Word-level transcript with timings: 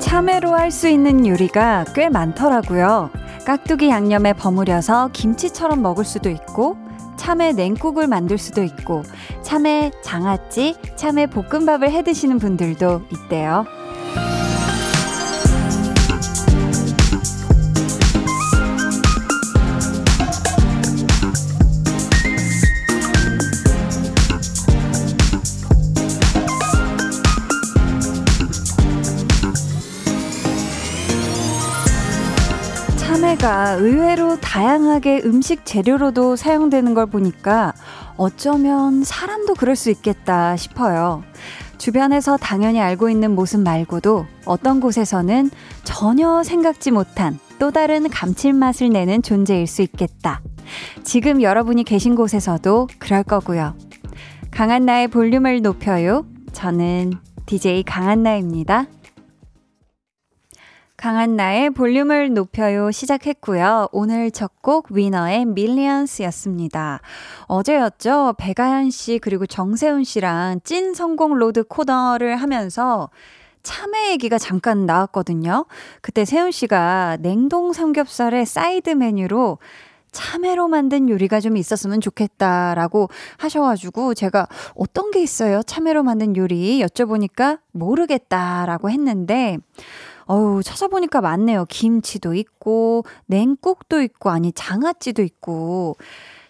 참외로 0.00 0.54
할 0.54 0.70
수 0.70 0.88
있는 0.88 1.26
요리가 1.26 1.84
꽤 1.94 2.08
많더라고요. 2.08 3.10
깍두기 3.44 3.88
양념에 3.88 4.34
버무려서 4.34 5.10
김치처럼 5.12 5.82
먹을 5.82 6.04
수도 6.04 6.28
있고, 6.30 6.76
참외 7.16 7.52
냉국을 7.52 8.06
만들 8.06 8.38
수도 8.38 8.62
있고, 8.62 9.02
참외 9.52 9.90
장아찌, 10.00 10.76
참외 10.96 11.26
볶음밥을 11.26 11.90
해 11.90 12.02
드시는 12.02 12.38
분들도 12.38 13.02
있대요. 13.12 13.66
참외가 32.96 33.72
의외로 33.72 34.40
다양하게 34.40 35.20
음식 35.26 35.66
재료로도 35.66 36.36
사용되는 36.36 36.94
걸 36.94 37.04
보니까 37.04 37.74
어쩌면 38.16 39.04
사람도 39.04 39.54
그럴 39.54 39.76
수 39.76 39.90
있겠다 39.90 40.56
싶어요. 40.56 41.22
주변에서 41.78 42.36
당연히 42.36 42.80
알고 42.80 43.08
있는 43.08 43.34
모습 43.34 43.60
말고도 43.60 44.26
어떤 44.44 44.80
곳에서는 44.80 45.50
전혀 45.84 46.42
생각지 46.42 46.90
못한 46.90 47.38
또 47.58 47.70
다른 47.70 48.08
감칠맛을 48.08 48.90
내는 48.90 49.22
존재일 49.22 49.66
수 49.66 49.82
있겠다. 49.82 50.40
지금 51.02 51.42
여러분이 51.42 51.84
계신 51.84 52.14
곳에서도 52.14 52.88
그럴 52.98 53.22
거고요. 53.22 53.74
강한나의 54.50 55.08
볼륨을 55.08 55.62
높여요. 55.62 56.24
저는 56.52 57.14
DJ 57.46 57.82
강한나입니다. 57.82 58.86
강한나의 61.02 61.70
볼륨을 61.70 62.32
높여요 62.32 62.92
시작했고요. 62.92 63.88
오늘 63.90 64.30
첫 64.30 64.52
곡 64.62 64.92
위너의 64.92 65.46
Millions였습니다. 65.46 67.00
어제였죠. 67.46 68.36
백아연 68.38 68.92
씨 68.92 69.18
그리고 69.18 69.44
정세운 69.44 70.04
씨랑 70.04 70.60
찐 70.62 70.94
성공 70.94 71.34
road 71.34 71.64
코너를 71.64 72.36
하면서 72.36 73.10
참외 73.64 74.12
얘기가 74.12 74.38
잠깐 74.38 74.86
나왔거든요. 74.86 75.66
그때 76.02 76.24
세운 76.24 76.52
씨가 76.52 77.16
냉동 77.18 77.72
삼겹살의 77.72 78.46
사이드 78.46 78.90
메뉴로 78.90 79.58
참외로 80.12 80.68
만든 80.68 81.08
요리가 81.08 81.40
좀 81.40 81.56
있었으면 81.56 82.00
좋겠다라고 82.00 83.08
하셔가지고 83.38 84.14
제가 84.14 84.46
어떤 84.76 85.10
게 85.10 85.20
있어요? 85.20 85.64
참외로 85.64 86.04
만든 86.04 86.36
요리 86.36 86.80
여쭤보니까 86.80 87.58
모르겠다라고 87.72 88.90
했는데 88.90 89.58
어우, 90.32 90.62
찾아보니까 90.62 91.20
많네요. 91.20 91.66
김치도 91.68 92.32
있고, 92.32 93.04
냉국도 93.26 94.00
있고, 94.00 94.30
아니, 94.30 94.50
장아찌도 94.50 95.22
있고. 95.22 95.96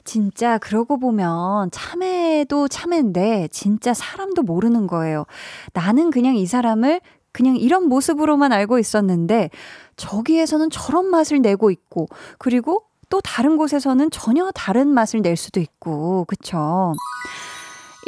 진짜 0.05 0.58
그러고 0.58 0.98
보면 0.98 1.70
참외도 1.72 2.69
참외인데 2.69 3.48
진짜 3.50 3.92
사람도 3.92 4.42
모르는 4.42 4.86
거예요. 4.86 5.27
나는 5.72 6.11
그냥 6.11 6.36
이 6.36 6.47
사람을 6.47 7.00
그냥 7.33 7.56
이런 7.56 7.89
모습으로만 7.89 8.52
알고 8.52 8.80
있었는데 8.80 9.50
저기에서는 9.96 10.70
저런 10.70 11.06
맛을 11.06 11.41
내고 11.41 11.70
있고 11.70 12.08
그리고 12.39 12.83
또 13.11 13.20
다른 13.20 13.57
곳에서는 13.57 14.11
전혀 14.11 14.51
다른 14.51 14.89
맛을 14.89 15.23
낼 15.23 15.36
수도 15.36 15.61
있고 15.61 16.24
그쵸? 16.24 16.95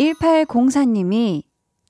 1804님이 0.00 1.44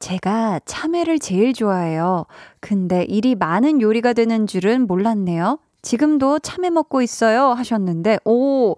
제가 0.05 0.61
참외를 0.67 1.19
제일 1.19 1.55
좋아해요. 1.55 2.27
근데 2.61 3.05
일이 3.05 3.35
많은 3.35 3.81
요리가 3.81 4.13
되는 4.13 4.47
줄은 4.47 4.87
몰랐네요. 4.87 5.59
지금도 5.81 6.41
참외 6.41 6.69
먹고 6.69 7.01
있어요. 7.01 7.53
하셨는데, 7.53 8.19
오, 8.27 8.77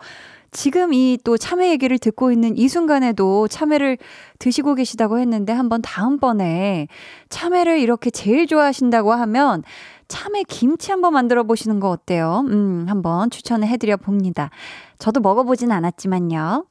지금 0.53 0.95
이 0.95 1.19
또 1.25 1.37
참외 1.37 1.71
얘기를 1.71 1.99
듣고 1.99 2.31
있는 2.31 2.57
이 2.57 2.69
순간에도 2.69 3.49
참외를 3.49 3.99
드시고 4.39 4.77
계시다고 4.77 5.19
했는데 5.19 5.53
한번 5.53 5.83
다음번에 5.83 6.87
참외를 7.29 7.81
이렇게 7.81 8.11
제일 8.11 8.47
좋아하신다고 8.47 9.13
하면 9.13 9.65
참외 10.07 10.45
김치 10.45 10.93
한번 10.93 11.13
만들어 11.13 11.43
보시는 11.43 11.81
거 11.81 11.91
어때요? 11.91 12.45
음, 12.47 12.87
한번 12.89 13.31
추천을 13.31 13.67
해드려 13.67 13.97
봅니다. 13.97 14.51
저도 15.01 15.19
먹어보진 15.19 15.73
않았지만요. 15.73 16.67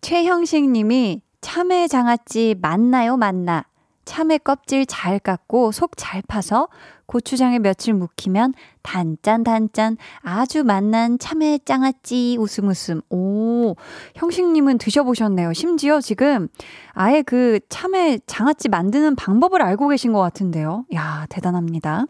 최형식 0.00 0.70
님이 0.70 1.20
참외 1.42 1.86
장아찌 1.86 2.56
맞나요? 2.62 3.18
맞나? 3.18 3.66
참외 4.04 4.38
껍질 4.38 4.86
잘 4.86 5.18
깎고 5.18 5.72
속 5.72 5.92
잘 5.96 6.22
파서 6.26 6.68
고추장에 7.06 7.58
며칠 7.58 7.94
묵히면 7.94 8.54
단짠 8.82 9.44
단짠 9.44 9.96
아주 10.20 10.64
맛난 10.64 11.18
참외 11.18 11.60
장아찌 11.64 12.36
웃음 12.38 12.68
웃음. 12.68 13.00
오, 13.10 13.74
형식님은 14.16 14.78
드셔보셨네요. 14.78 15.52
심지어 15.52 16.00
지금 16.00 16.48
아예 16.92 17.22
그 17.22 17.60
참외 17.68 18.20
장아찌 18.26 18.68
만드는 18.68 19.16
방법을 19.16 19.62
알고 19.62 19.88
계신 19.88 20.12
것 20.12 20.20
같은데요. 20.20 20.86
야, 20.94 21.26
대단합니다. 21.28 22.06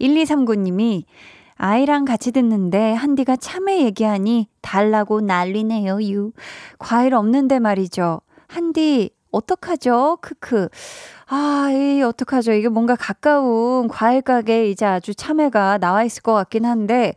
1239님이 0.00 1.04
아이랑 1.56 2.04
같이 2.04 2.32
듣는데 2.32 2.92
한디가 2.94 3.36
참외 3.36 3.82
얘기하니 3.84 4.48
달라고 4.60 5.20
난리네요, 5.20 6.02
유. 6.02 6.32
과일 6.78 7.14
없는데 7.14 7.60
말이죠. 7.60 8.20
한디 8.48 9.10
어떡하죠? 9.34 10.18
크크. 10.20 10.68
아, 11.26 11.68
이 11.72 12.02
어떡하죠? 12.02 12.52
이게 12.52 12.68
뭔가 12.68 12.94
가까운 12.96 13.88
과일 13.88 14.22
가게에 14.22 14.70
이제 14.70 14.84
아주 14.86 15.14
참외가 15.14 15.78
나와 15.78 16.04
있을 16.04 16.22
것 16.22 16.32
같긴 16.34 16.64
한데, 16.64 17.14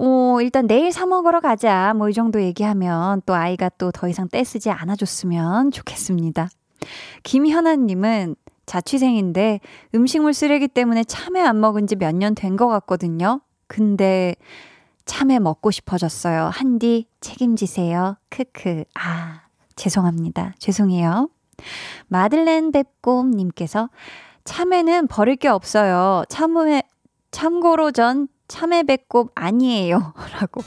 어, 0.00 0.38
일단 0.40 0.66
내일 0.68 0.92
사 0.92 1.06
먹으러 1.06 1.40
가자. 1.40 1.92
뭐 1.94 2.08
이 2.08 2.12
정도 2.12 2.40
얘기하면 2.42 3.22
또 3.26 3.34
아이가 3.34 3.68
또 3.70 3.90
더 3.92 4.08
이상 4.08 4.28
떼쓰지 4.28 4.70
않아줬으면 4.70 5.72
좋겠습니다. 5.72 6.48
김현아님은 7.24 8.36
자취생인데 8.66 9.60
음식물 9.94 10.34
쓰레기 10.34 10.68
때문에 10.68 11.02
참외 11.04 11.40
안 11.40 11.60
먹은 11.60 11.86
지 11.86 11.96
몇 11.96 12.14
년 12.14 12.34
된 12.34 12.56
것 12.56 12.68
같거든요. 12.68 13.40
근데 13.66 14.36
참외 15.06 15.38
먹고 15.38 15.70
싶어졌어요. 15.70 16.50
한디 16.52 17.06
책임지세요. 17.20 18.16
크크. 18.28 18.84
아, 18.94 19.40
죄송합니다. 19.74 20.54
죄송해요. 20.58 21.28
마들렌 22.08 22.72
뵙곰님께서 22.72 23.90
참외는 24.44 25.08
버릴 25.08 25.36
게 25.36 25.48
없어요. 25.48 26.24
참외, 26.28 26.82
참고로 27.30 27.92
전 27.92 28.28
참외 28.48 28.82
배꼽 28.84 29.30
아니에요. 29.34 30.14
라고. 30.40 30.62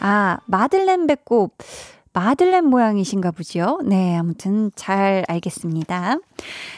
아, 0.00 0.38
마들렌 0.46 1.06
배꼽. 1.06 1.56
마들렌 2.14 2.64
모양이신가 2.64 3.30
보죠? 3.30 3.78
네, 3.84 4.16
아무튼 4.16 4.72
잘 4.74 5.24
알겠습니다. 5.28 6.16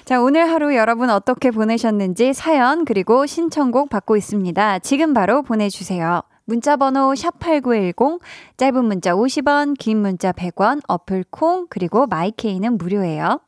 자, 0.04 0.20
오늘 0.20 0.50
하루 0.50 0.75
여러분 0.75 1.09
어떻게 1.09 1.50
보내셨는지 1.50 2.34
사연 2.34 2.84
그리고 2.84 3.25
신청곡 3.25 3.88
받고 3.88 4.16
있습니다. 4.16 4.81
지금 4.81 5.15
바로 5.15 5.43
보내주세요. 5.43 6.22
문자 6.44 6.76
번호 6.76 7.12
샵8910, 7.12 8.20
짧은 8.56 8.84
문자 8.84 9.15
50원, 9.15 9.78
긴 9.78 9.99
문자 9.99 10.32
100원, 10.32 10.81
어플 10.88 11.25
콩, 11.31 11.66
그리고 11.70 12.06
마이케이는 12.06 12.76
무료예요. 12.76 13.41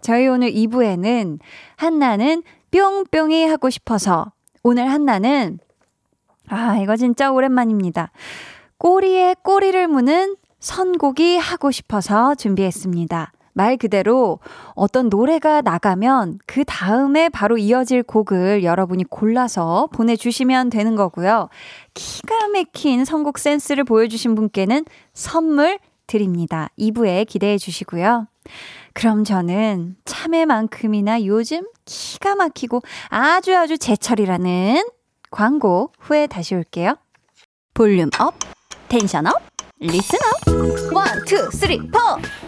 저희 0.00 0.26
오늘 0.26 0.52
2부에는 0.52 1.38
한나는 1.76 2.42
뿅뿅이 2.70 3.46
하고 3.46 3.70
싶어서 3.70 4.32
오늘 4.62 4.90
한나는 4.90 5.58
아, 6.48 6.76
이거 6.78 6.96
진짜 6.96 7.30
오랜만입니다. 7.30 8.10
꼬리에 8.78 9.36
꼬리를 9.42 9.86
무는 9.88 10.36
선곡이 10.58 11.38
하고 11.38 11.70
싶어서 11.70 12.34
준비했습니다. 12.34 13.32
말 13.54 13.76
그대로 13.76 14.38
어떤 14.74 15.08
노래가 15.08 15.60
나가면 15.60 16.38
그 16.46 16.64
다음에 16.64 17.28
바로 17.28 17.58
이어질 17.58 18.02
곡을 18.02 18.64
여러분이 18.64 19.04
골라서 19.04 19.88
보내주시면 19.92 20.70
되는 20.70 20.96
거고요. 20.96 21.48
기가 21.94 22.48
막힌 22.48 23.04
선곡 23.04 23.38
센스를 23.38 23.84
보여주신 23.84 24.34
분께는 24.34 24.84
선물 25.12 25.78
드립니다. 26.06 26.68
2부에 26.78 27.26
기대해 27.26 27.58
주시고요. 27.58 28.26
그럼 28.94 29.24
저는 29.24 29.96
참외만큼이나 30.04 31.24
요즘 31.24 31.66
기가 31.84 32.34
막히고 32.34 32.82
아주 33.08 33.56
아주 33.56 33.78
제철이라는 33.78 34.82
광고 35.30 35.92
후에 35.98 36.26
다시 36.26 36.54
올게요. 36.54 36.96
volume 37.74 38.10
up, 38.18 38.34
tension 38.88 39.26
up, 39.26 39.40
Listen 39.78 40.18
up. 40.18 40.94
One, 40.94 41.24
two, 41.24 41.50
three, 41.50 41.78
four. 41.78 41.98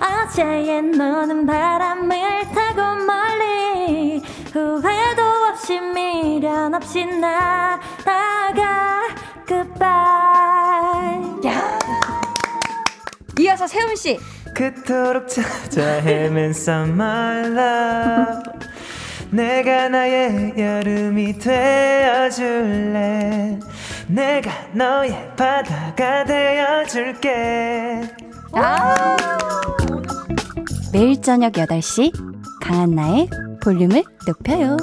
어제의 0.04 0.82
너는 0.82 1.46
바람을 1.46 2.42
타고 2.54 3.04
멀리 3.04 3.64
다시 6.94 7.04
날아가 7.06 9.02
goodbye. 9.48 9.84
야. 11.44 11.78
이어서 13.40 13.66
세운 13.66 13.96
씨. 13.96 14.16
그토록 14.54 15.28
찾아 15.28 15.82
헤맨 16.00 16.52
love 16.68 18.42
내가 19.30 19.88
나의 19.88 20.54
여름이 20.56 21.38
되어줄래 21.38 22.78
내가 24.06 24.50
너의 24.72 25.34
바다가 25.36 26.24
되어줄게 26.24 28.02
아. 28.52 29.16
매일 30.92 31.20
저녁 31.20 31.54
8시 31.54 32.12
강한나의 32.62 33.28
볼륨을 33.62 34.04
높여요. 34.28 34.76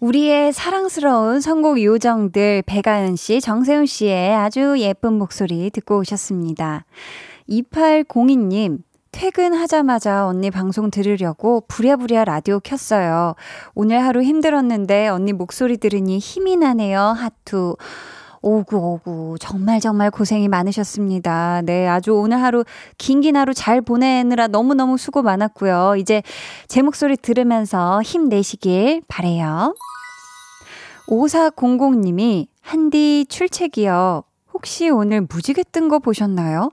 우리의 0.00 0.52
사랑스러운 0.52 1.40
선곡 1.40 1.82
요정들 1.82 2.62
배가연 2.66 3.16
씨, 3.16 3.40
정세훈 3.40 3.86
씨의 3.86 4.34
아주 4.34 4.76
예쁜 4.78 5.14
목소리 5.14 5.70
듣고 5.70 5.98
오셨습니다. 5.98 6.84
2802님, 7.48 8.78
퇴근하자마자 9.10 10.26
언니 10.26 10.50
방송 10.50 10.90
들으려고 10.90 11.62
부랴부랴 11.66 12.24
라디오 12.24 12.60
켰어요. 12.60 13.34
오늘 13.74 14.04
하루 14.04 14.22
힘들었는데 14.22 15.08
언니 15.08 15.32
목소리 15.32 15.78
들으니 15.78 16.18
힘이 16.18 16.56
나네요. 16.56 17.00
하투. 17.00 17.76
오구, 18.40 18.76
오구. 18.76 19.36
정말 19.40 19.80
정말 19.80 20.10
고생이 20.12 20.46
많으셨습니다. 20.46 21.62
네, 21.64 21.88
아주 21.88 22.12
오늘 22.14 22.40
하루, 22.40 22.64
긴긴 22.96 23.36
하루 23.36 23.52
잘 23.52 23.80
보내느라 23.80 24.46
너무너무 24.46 24.96
수고 24.96 25.22
많았고요. 25.22 25.96
이제 25.98 26.22
제 26.68 26.82
목소리 26.82 27.16
들으면서 27.16 28.00
힘내시길 28.02 29.02
바래요. 29.08 29.74
5400님이 31.08 32.46
한디 32.60 33.26
출첵이요. 33.28 34.22
혹시 34.52 34.88
오늘 34.90 35.22
무지개 35.22 35.62
뜬 35.72 35.88
거 35.88 35.98
보셨나요? 35.98 36.70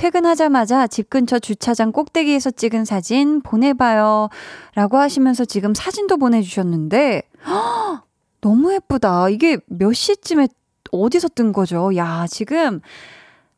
퇴근하자마자 0.00 0.86
집 0.86 1.10
근처 1.10 1.38
주차장 1.38 1.92
꼭대기에서 1.92 2.52
찍은 2.52 2.86
사진 2.86 3.42
보내봐요. 3.42 4.30
라고 4.74 4.96
하시면서 4.96 5.44
지금 5.44 5.74
사진도 5.74 6.16
보내주셨는데, 6.16 7.24
허, 7.46 8.02
너무 8.40 8.72
예쁘다. 8.72 9.28
이게 9.28 9.58
몇 9.66 9.92
시쯤에 9.92 10.48
어디서 10.90 11.28
뜬 11.34 11.52
거죠? 11.52 11.94
야, 11.96 12.24
지금 12.30 12.80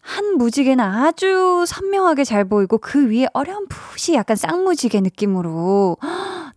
한 0.01 0.37
무지개는 0.37 0.85
아주 0.85 1.65
선명하게 1.65 2.25
잘 2.25 2.45
보이고 2.45 2.77
그 2.77 3.09
위에 3.09 3.29
어렴풋이 3.33 4.15
약간 4.15 4.37
쌍무지개 4.37 5.01
느낌으로 5.01 5.97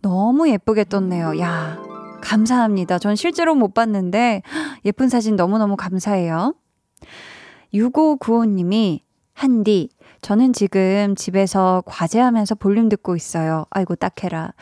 너무 0.02 0.48
예쁘게 0.48 0.82
떴네요. 0.82 1.38
야, 1.38 1.78
감사합니다. 2.22 2.98
전 2.98 3.14
실제로 3.14 3.54
못 3.54 3.72
봤는데 3.72 4.42
예쁜 4.84 5.08
사진 5.08 5.36
너무너무 5.36 5.76
감사해요. 5.76 6.54
6595님이 7.72 9.05
한디, 9.36 9.90
저는 10.22 10.54
지금 10.54 11.14
집에서 11.14 11.82
과제하면서 11.84 12.54
볼륨 12.54 12.88
듣고 12.88 13.16
있어요. 13.16 13.66
아이고, 13.68 13.94
딱해라. 13.94 14.54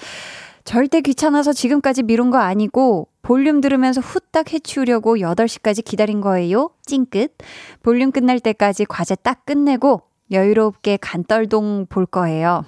절대 0.65 1.01
귀찮아서 1.01 1.53
지금까지 1.53 2.03
미룬 2.03 2.31
거 2.31 2.39
아니고 2.39 3.09
볼륨 3.23 3.61
들으면서 3.61 4.01
후딱 4.01 4.53
해치우려고 4.53 5.17
8시까지 5.19 5.85
기다린 5.85 6.21
거예요. 6.21 6.71
찡끝. 6.87 7.37
볼륨 7.83 8.11
끝날 8.11 8.41
때까지 8.41 8.87
과제 8.87 9.15
딱 9.15 9.47
끝내고 9.47 10.03
여유롭게 10.33 10.99
간떨동 11.01 11.87
볼 11.89 12.07
거예요. 12.07 12.65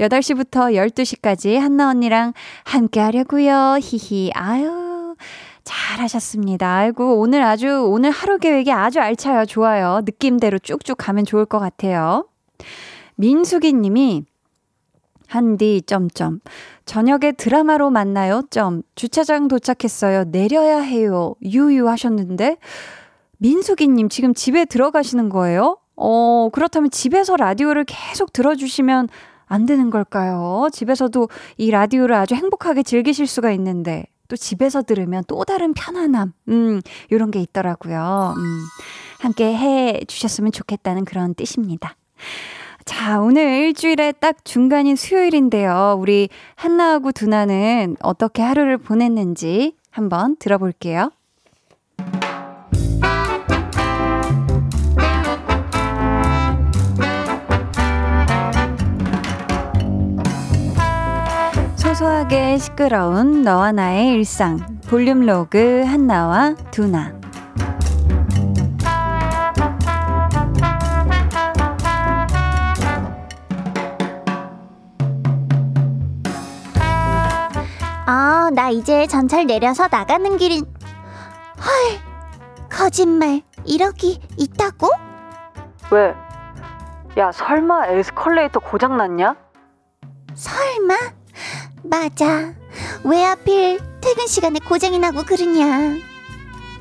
8시부터 0.00 0.74
12시까지 0.74 1.58
한나 1.58 1.90
언니랑 1.90 2.32
함께 2.64 3.00
하려고요. 3.00 3.78
히히. 3.80 4.30
아유. 4.34 4.85
잘하셨습니다. 5.66 6.76
아이고, 6.76 7.18
오늘 7.18 7.42
아주, 7.42 7.84
오늘 7.84 8.10
하루 8.10 8.38
계획이 8.38 8.72
아주 8.72 9.00
알차요. 9.00 9.44
좋아요. 9.44 10.00
느낌대로 10.04 10.58
쭉쭉 10.60 10.96
가면 10.96 11.26
좋을 11.26 11.44
것 11.44 11.58
같아요. 11.58 12.26
민수기 13.16 13.72
님이, 13.74 14.24
한디, 15.26 15.82
점점. 15.84 16.40
저녁에 16.84 17.32
드라마로 17.32 17.90
만나요, 17.90 18.42
점. 18.48 18.82
주차장 18.94 19.48
도착했어요. 19.48 20.24
내려야 20.30 20.78
해요. 20.78 21.34
유유 21.42 21.88
하셨는데, 21.88 22.58
민수기 23.38 23.88
님 23.88 24.08
지금 24.08 24.34
집에 24.34 24.64
들어가시는 24.64 25.28
거예요? 25.28 25.78
어, 25.96 26.48
그렇다면 26.52 26.90
집에서 26.90 27.36
라디오를 27.36 27.84
계속 27.84 28.32
들어주시면 28.32 29.08
안 29.46 29.66
되는 29.66 29.90
걸까요? 29.90 30.68
집에서도 30.72 31.28
이 31.56 31.70
라디오를 31.70 32.14
아주 32.14 32.34
행복하게 32.36 32.84
즐기실 32.84 33.26
수가 33.26 33.50
있는데, 33.52 34.06
또 34.28 34.36
집에서 34.36 34.82
들으면 34.82 35.24
또 35.26 35.44
다른 35.44 35.74
편안함, 35.74 36.32
음, 36.48 36.80
요런 37.12 37.30
게 37.30 37.40
있더라고요. 37.40 38.34
음, 38.36 38.60
함께 39.20 39.54
해 39.56 40.00
주셨으면 40.06 40.52
좋겠다는 40.52 41.04
그런 41.04 41.34
뜻입니다. 41.34 41.96
자, 42.84 43.20
오늘 43.20 43.42
일주일에 43.42 44.12
딱 44.12 44.44
중간인 44.44 44.94
수요일인데요. 44.94 45.96
우리 45.98 46.28
한나하고 46.54 47.12
두나는 47.12 47.96
어떻게 48.00 48.42
하루를 48.42 48.78
보냈는지 48.78 49.74
한번 49.90 50.36
들어볼게요. 50.36 51.10
소소하게 61.96 62.58
시끄러운 62.58 63.40
너와 63.40 63.72
나의 63.72 64.08
일상 64.08 64.58
볼륨 64.86 65.20
로그 65.20 65.82
한나와 65.86 66.54
두나 66.70 67.14
아, 78.08 78.50
나 78.54 78.68
이제 78.68 79.06
전철 79.06 79.46
내려서 79.46 79.88
나가는 79.90 80.36
길인. 80.36 80.64
헐, 80.64 82.68
거짓말. 82.68 83.42
이러기 83.64 84.20
있다고? 84.36 84.88
왜? 85.90 86.14
야 87.18 87.32
설마 87.32 87.88
에스컬레이터 87.88 88.60
고장났냐? 88.60 89.34
설마? 90.34 91.15
맞아. 91.88 92.52
왜 93.04 93.22
하필 93.22 93.78
퇴근 94.00 94.26
시간에 94.26 94.58
고장이 94.58 94.98
나고 94.98 95.22
그러냐? 95.22 95.96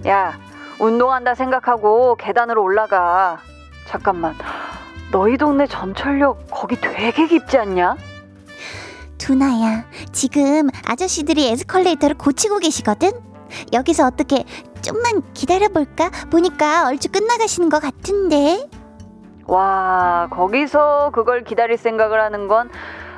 야 0.08 0.38
운동한다 0.80 1.36
생각하고 1.36 2.16
계단으로 2.16 2.62
올라가 2.62 3.40
잠깐만 3.88 4.36
너희 5.12 5.38
동네 5.38 5.68
전철역 5.68 6.48
거기 6.52 6.76
되게 6.80 7.28
깊지 7.28 7.58
않냐? 7.58 7.96
두나야, 9.18 9.86
지금 10.12 10.70
아저씨들이 10.86 11.48
에스컬레이터를 11.50 12.16
고치고 12.18 12.60
계시거든? 12.60 13.12
여기서 13.74 14.06
어떻게 14.06 14.44
좀만 14.82 15.24
기다려볼까? 15.34 16.12
보니까 16.30 16.88
얼추 16.88 17.10
끝나가시는 17.12 17.70
것 17.70 17.82
같은데. 17.82 18.68
와 19.46 20.28
거기서 20.32 21.12
그걸 21.14 21.44
기다릴 21.44 21.78
생각을 21.78 22.20
하는 22.22 22.48
건 22.48 22.70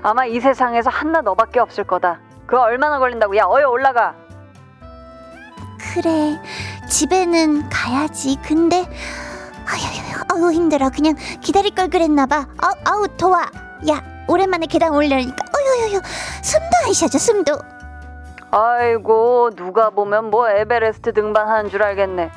아마 0.04 0.26
이 0.26 0.40
세상에서 0.40 0.90
한나 0.90 1.22
너밖에 1.22 1.60
없을 1.60 1.84
거다 1.84 2.20
그거 2.46 2.62
얼마나 2.62 3.00
걸린다고 3.00 3.36
야 3.38 3.46
어여 3.46 3.70
올라가 3.70 4.16
그래, 5.94 6.40
집에는 6.90 7.70
가야지. 7.70 8.38
근데, 8.46 8.78
아유, 8.78 10.36
아유, 10.44 10.52
힘들어. 10.52 10.90
그냥 10.90 11.16
기다릴 11.42 11.74
걸 11.74 11.90
그랬나 11.90 12.26
봐. 12.28 12.46
아우, 12.62 12.72
아우, 12.86 13.08
더워. 13.18 13.38
야, 13.90 14.04
오랜만에 14.28 14.68
계단 14.68 14.94
올려니까, 14.94 15.36
어유유유, 15.86 16.02
숨도 16.44 16.68
안 16.86 16.94
쉬어져, 16.94 17.18
숨도. 17.18 17.54
아이고 18.52 19.52
누가 19.56 19.90
보면 19.90 20.30
뭐 20.30 20.50
에베레스트 20.50 21.14
등반하는 21.14 21.70
줄 21.70 21.84
알겠네 21.84 22.32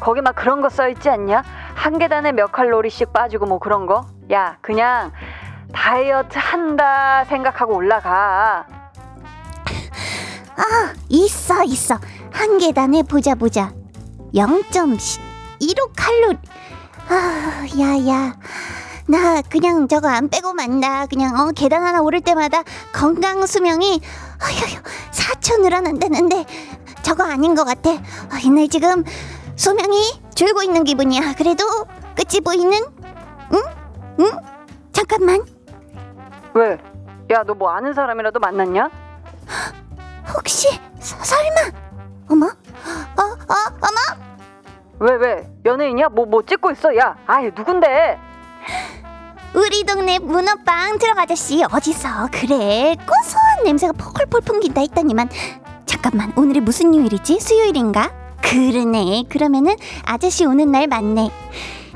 거기 0.00 0.20
막 0.20 0.34
그런 0.34 0.60
거 0.60 0.68
써 0.68 0.88
있지 0.88 1.08
않냐? 1.08 1.44
한 1.76 1.98
계단에 1.98 2.32
몇 2.32 2.50
칼로리씩 2.50 3.12
빠지고 3.12 3.46
뭐 3.46 3.58
그런 3.60 3.86
거? 3.86 4.04
야 4.32 4.56
그냥 4.60 5.12
다이어트 5.72 6.38
한다 6.38 7.24
생각하고 7.24 7.74
올라가 7.76 8.66
아, 10.54 10.92
있어, 11.08 11.64
있어. 11.64 11.98
한 12.30 12.58
계단에 12.58 13.02
보자, 13.02 13.34
보자. 13.34 13.72
0.15 14.34 15.90
칼로리. 15.96 16.38
아, 17.08 17.64
야, 17.80 18.06
야. 18.08 18.36
나 19.08 19.42
그냥 19.42 19.88
저거 19.88 20.08
안 20.08 20.28
빼고 20.28 20.54
만다. 20.54 21.06
그냥 21.06 21.34
어 21.38 21.50
계단 21.50 21.82
하나 21.82 22.00
오를 22.00 22.20
때마다 22.20 22.62
건강 22.92 23.44
수명이 23.46 24.00
어휴 24.42 24.82
4초 25.10 25.60
늘어난다는데 25.60 26.44
저거 27.02 27.24
아닌 27.24 27.54
것 27.54 27.64
같아. 27.64 27.90
어, 27.90 27.98
옛날 28.44 28.68
지금 28.68 29.04
수명이 29.56 30.20
줄고 30.34 30.62
있는 30.62 30.84
기분이야. 30.84 31.34
그래도 31.36 31.64
끝이 32.14 32.40
보이는? 32.42 32.78
응? 33.52 33.62
응? 34.20 34.30
잠깐만. 34.92 35.44
왜? 36.54 36.78
야 37.30 37.42
너 37.44 37.54
뭐 37.54 37.70
아는 37.70 37.92
사람이라도 37.94 38.40
만났냐? 38.40 38.90
혹시 40.34 40.68
서, 41.00 41.16
설마 41.22 41.78
어머 42.30 42.46
어 42.46 43.22
어 43.22 43.54
어머 43.80 44.22
왜, 44.98 45.14
왜? 45.16 45.48
연예인이야? 45.64 46.08
뭐, 46.10 46.26
뭐 46.26 46.42
찍고 46.42 46.70
있어? 46.72 46.96
야, 46.96 47.16
아이, 47.26 47.46
누군데? 47.46 48.18
우리 49.54 49.82
동네 49.84 50.18
문어빵 50.20 50.98
트럭 50.98 51.18
아저씨 51.18 51.62
어디서 51.64 52.28
그래 52.30 52.94
고소한 53.00 53.64
냄새가 53.64 53.92
펄펄 53.94 54.40
풍긴다 54.42 54.80
했더니만 54.82 55.28
잠깐만 55.86 56.32
오늘이 56.36 56.60
무슨 56.60 56.94
요일이지 56.94 57.38
수요일인가 57.40 58.10
그러네 58.42 59.24
그러면은 59.28 59.74
아저씨 60.06 60.46
오는 60.46 60.70
날 60.70 60.86
맞네 60.86 61.30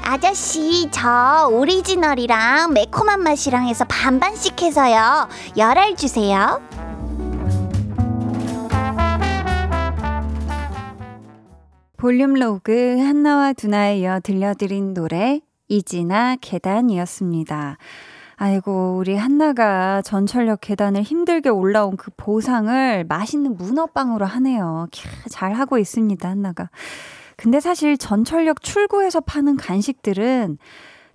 아저씨 0.09 0.89
저 0.93 1.49
오리지널이랑 1.51 2.73
매콤한 2.73 3.21
맛이랑 3.25 3.67
해서 3.67 3.85
반반씩 3.87 4.63
해서요 4.63 5.29
열알 5.57 5.97
주세요 5.97 6.63
볼륨 11.97 12.35
로그 12.35 13.01
한나와 13.01 13.53
두나에 13.53 13.99
이어 13.99 14.21
들려드린 14.23 14.95
노래 14.95 15.41
이진아 15.67 16.37
계단이었습니다. 16.41 17.77
아이고 18.37 18.99
우리 18.99 19.17
한나가 19.17 20.03
전철역 20.03 20.61
계단을 20.61 21.03
힘들게 21.03 21.49
올라온 21.49 21.97
그 21.97 22.13
보상을 22.17 23.05
맛있는 23.09 23.57
문어빵으로 23.57 24.25
하네요. 24.25 24.87
캬, 24.93 25.09
잘하고 25.31 25.79
있습니다 25.79 26.29
한나가. 26.29 26.71
근데 27.37 27.61
사실 27.61 27.99
전철역 27.99 28.63
출구에서 28.63 29.21
파는 29.21 29.57
간식들은 29.57 30.59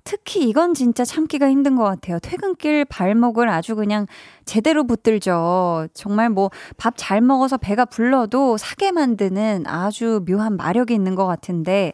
특히 0.03 0.47
이건 0.49 0.73
진짜 0.73 1.05
참기가 1.05 1.49
힘든 1.49 1.75
것 1.75 1.83
같아요. 1.83 2.19
퇴근길 2.19 2.85
발목을 2.85 3.49
아주 3.49 3.75
그냥 3.75 4.07
제대로 4.45 4.83
붙들죠. 4.85 5.87
정말 5.93 6.29
뭐 6.29 6.49
밥 6.77 6.95
잘 6.97 7.21
먹어서 7.21 7.57
배가 7.57 7.85
불러도 7.85 8.57
사게 8.57 8.91
만드는 8.91 9.65
아주 9.67 10.23
묘한 10.27 10.57
마력이 10.57 10.93
있는 10.93 11.15
것 11.15 11.27
같은데 11.27 11.93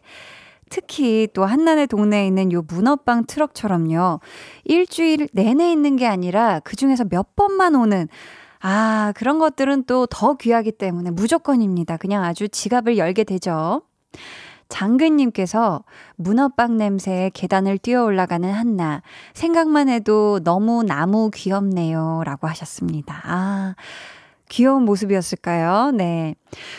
특히 0.69 1.27
또 1.33 1.45
한난의 1.45 1.87
동네에 1.87 2.27
있는 2.27 2.51
요 2.51 2.61
문어빵 2.67 3.25
트럭처럼요. 3.27 4.19
일주일 4.65 5.27
내내 5.33 5.71
있는 5.71 5.95
게 5.97 6.07
아니라 6.07 6.59
그 6.63 6.75
중에서 6.75 7.05
몇 7.05 7.35
번만 7.35 7.75
오는 7.75 8.07
아, 8.61 9.13
그런 9.15 9.39
것들은 9.39 9.83
또 9.85 10.07
더 10.07 10.35
귀하기 10.35 10.73
때문에 10.73 11.11
무조건입니다. 11.11 11.97
그냥 11.97 12.23
아주 12.23 12.49
지갑을 12.49 12.97
열게 12.97 13.23
되죠. 13.23 13.81
장근님께서 14.69 15.83
문어빵 16.17 16.77
냄새에 16.77 17.31
계단을 17.33 17.77
뛰어 17.77 18.03
올라가는 18.03 18.51
한나. 18.51 19.01
생각만 19.33 19.89
해도 19.89 20.39
너무 20.43 20.83
나무 20.83 21.31
귀엽네요. 21.33 22.23
라고 22.25 22.47
하셨습니다. 22.47 23.21
아, 23.23 23.75
귀여운 24.49 24.83
모습이었을까요? 24.83 25.91
네. 25.91 26.35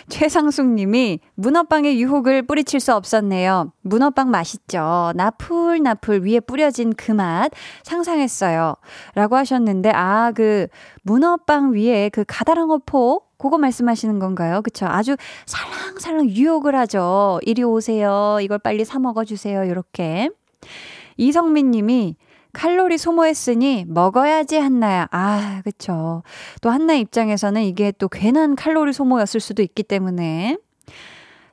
최상숙 0.09 0.67
님이 0.73 1.21
문어빵의 1.35 2.01
유혹을 2.01 2.43
뿌리칠 2.47 2.81
수 2.81 2.95
없었네요. 2.95 3.73
문어빵 3.83 4.31
맛있죠? 4.31 5.13
나풀나풀 5.15 6.23
위에 6.27 6.41
뿌려진 6.41 6.95
그 6.95 7.13
맛 7.13 7.51
상상했어요. 7.83 8.75
라고 9.15 9.37
하셨는데, 9.37 9.91
아, 9.95 10.33
그 10.35 10.67
문어빵 11.03 11.73
위에 11.75 12.09
그 12.11 12.25
가다랑어 12.27 12.81
포? 12.87 13.23
그거 13.39 13.57
말씀하시는 13.59 14.19
건가요? 14.19 14.63
그쵸? 14.63 14.87
아주 14.87 15.17
살랑살랑 15.47 16.31
유혹을 16.31 16.75
하죠. 16.75 17.41
이리 17.43 17.63
오세요. 17.63 18.39
이걸 18.43 18.59
빨리 18.59 18.85
사 18.85 18.99
먹어주세요. 18.99 19.65
이렇게. 19.65 20.29
이성민 21.17 21.71
님이 21.71 22.17
칼로리 22.53 22.99
소모했으니 22.99 23.85
먹어야지 23.87 24.57
한나야. 24.57 25.09
아, 25.11 25.61
그쵸. 25.65 26.23
또 26.61 26.71
한나 26.71 26.95
입장에서는 26.95 27.63
이게 27.63 27.93
또 27.93 28.09
괜한 28.09 28.57
칼로리 28.57 28.93
소모였을 28.93 29.41
수도 29.41 29.63
있기 29.63 29.83
때문에. 29.85 30.57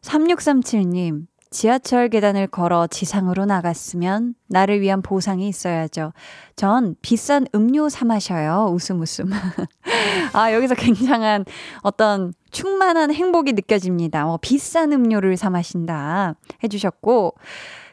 3637님, 0.01 1.25
지하철 1.55 2.09
계단을 2.09 2.47
걸어 2.47 2.85
지상으로 2.85 3.45
나갔으면 3.45 4.35
나를 4.47 4.81
위한 4.81 5.01
보상이 5.01 5.47
있어야죠. 5.47 6.11
전 6.57 6.97
비싼 7.01 7.47
음료 7.55 7.87
사 7.87 8.03
마셔요. 8.03 8.73
웃음 8.73 8.99
웃음. 8.99 9.31
아, 10.33 10.51
여기서 10.51 10.75
굉장한 10.75 11.45
어떤 11.81 12.33
충만한 12.51 13.13
행복이 13.13 13.53
느껴집니다. 13.53 14.27
어, 14.27 14.37
비싼 14.41 14.91
음료를 14.91 15.37
사 15.37 15.49
마신다. 15.49 16.35
해주셨고, 16.61 17.35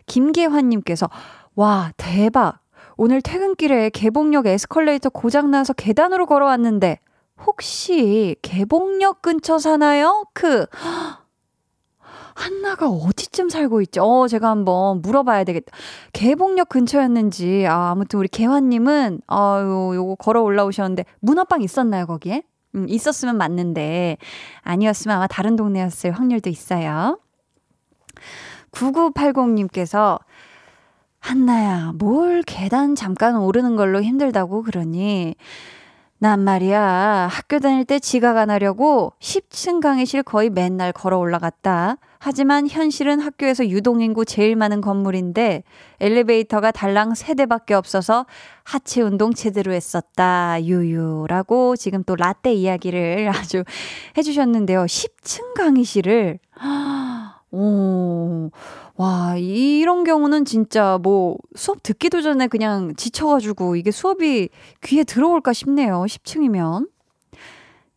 김계환님께서, 0.07 1.09
와, 1.55 1.93
대박. 1.97 2.59
오늘 2.97 3.23
퇴근길에 3.23 3.91
개봉역 3.91 4.49
에스컬레이터 4.49 5.11
고장나서 5.11 5.75
계단으로 5.75 6.27
걸어왔는데, 6.27 6.99
혹시 7.47 8.35
개봉역 8.43 9.23
근처 9.23 9.61
사나요? 9.61 10.25
그, 10.33 10.67
한나가 12.43 12.89
어디쯤 12.89 13.51
살고 13.51 13.83
있죠? 13.83 14.03
어, 14.03 14.27
제가 14.27 14.51
한번 14.51 15.01
물어봐야 15.01 15.45
되겠다. 15.45 15.71
개봉역 16.13 16.69
근처였는지, 16.69 17.67
아, 17.69 17.91
아무튼 17.91 18.19
우리 18.19 18.27
개환님은, 18.27 19.21
아유, 19.29 19.93
요거 19.95 20.17
걸어 20.17 20.43
올라오셨는데, 20.43 21.05
문어빵 21.21 21.63
있었나요, 21.63 22.07
거기에? 22.07 22.43
음, 22.75 22.87
있었으면 22.89 23.39
맞는데, 23.39 24.17
아니었으면 24.63 25.17
아마 25.17 25.29
다른 25.29 25.55
동네였을 25.55 26.11
확률도 26.11 26.51
있어요. 26.51 27.21
9980님께서, 28.73 30.19
한나야, 31.21 31.93
뭘 31.95 32.43
계단 32.43 32.97
잠깐 32.97 33.37
오르는 33.37 33.77
걸로 33.77 34.03
힘들다고 34.03 34.65
그러니? 34.65 35.37
난 36.23 36.39
말이야, 36.39 37.27
학교 37.33 37.59
다닐 37.59 37.85
때 37.85 37.99
지각 37.99 38.37
안 38.37 38.49
하려고 38.49 39.13
10층 39.19 39.81
강의실 39.81 40.23
거의 40.23 40.51
맨날 40.51 40.93
걸어 40.93 41.19
올라갔다. 41.19 41.97
하지만 42.21 42.69
현실은 42.69 43.19
학교에서 43.19 43.67
유동인구 43.67 44.25
제일 44.25 44.55
많은 44.55 44.83
건물인데 44.83 45.65
엘리베이터가 45.99 46.71
달랑 46.71 47.17
세대밖에 47.17 47.75
없어서 47.75 48.27
하체 48.63 49.03
운동 49.03 49.35
제대로 49.35 49.73
했었다. 49.73 50.63
유유라고 50.63 51.75
지금 51.75 52.05
또 52.05 52.15
라떼 52.15 52.53
이야기를 52.53 53.29
아주 53.35 53.65
해주셨는데요. 54.17 54.85
10층 54.85 55.55
강의실을 55.55 56.39
오, 57.51 58.51
와, 58.97 59.37
이런 59.37 60.05
경우는 60.05 60.45
진짜 60.45 60.99
뭐 61.03 61.37
수업 61.55 61.83
듣기도 61.83 62.21
전에 62.21 62.47
그냥 62.47 62.95
지쳐가지고 62.95 63.77
이게 63.77 63.91
수업이 63.91 64.51
귀에 64.83 65.05
들어올까 65.05 65.53
싶네요. 65.53 66.05
10층이면. 66.07 66.89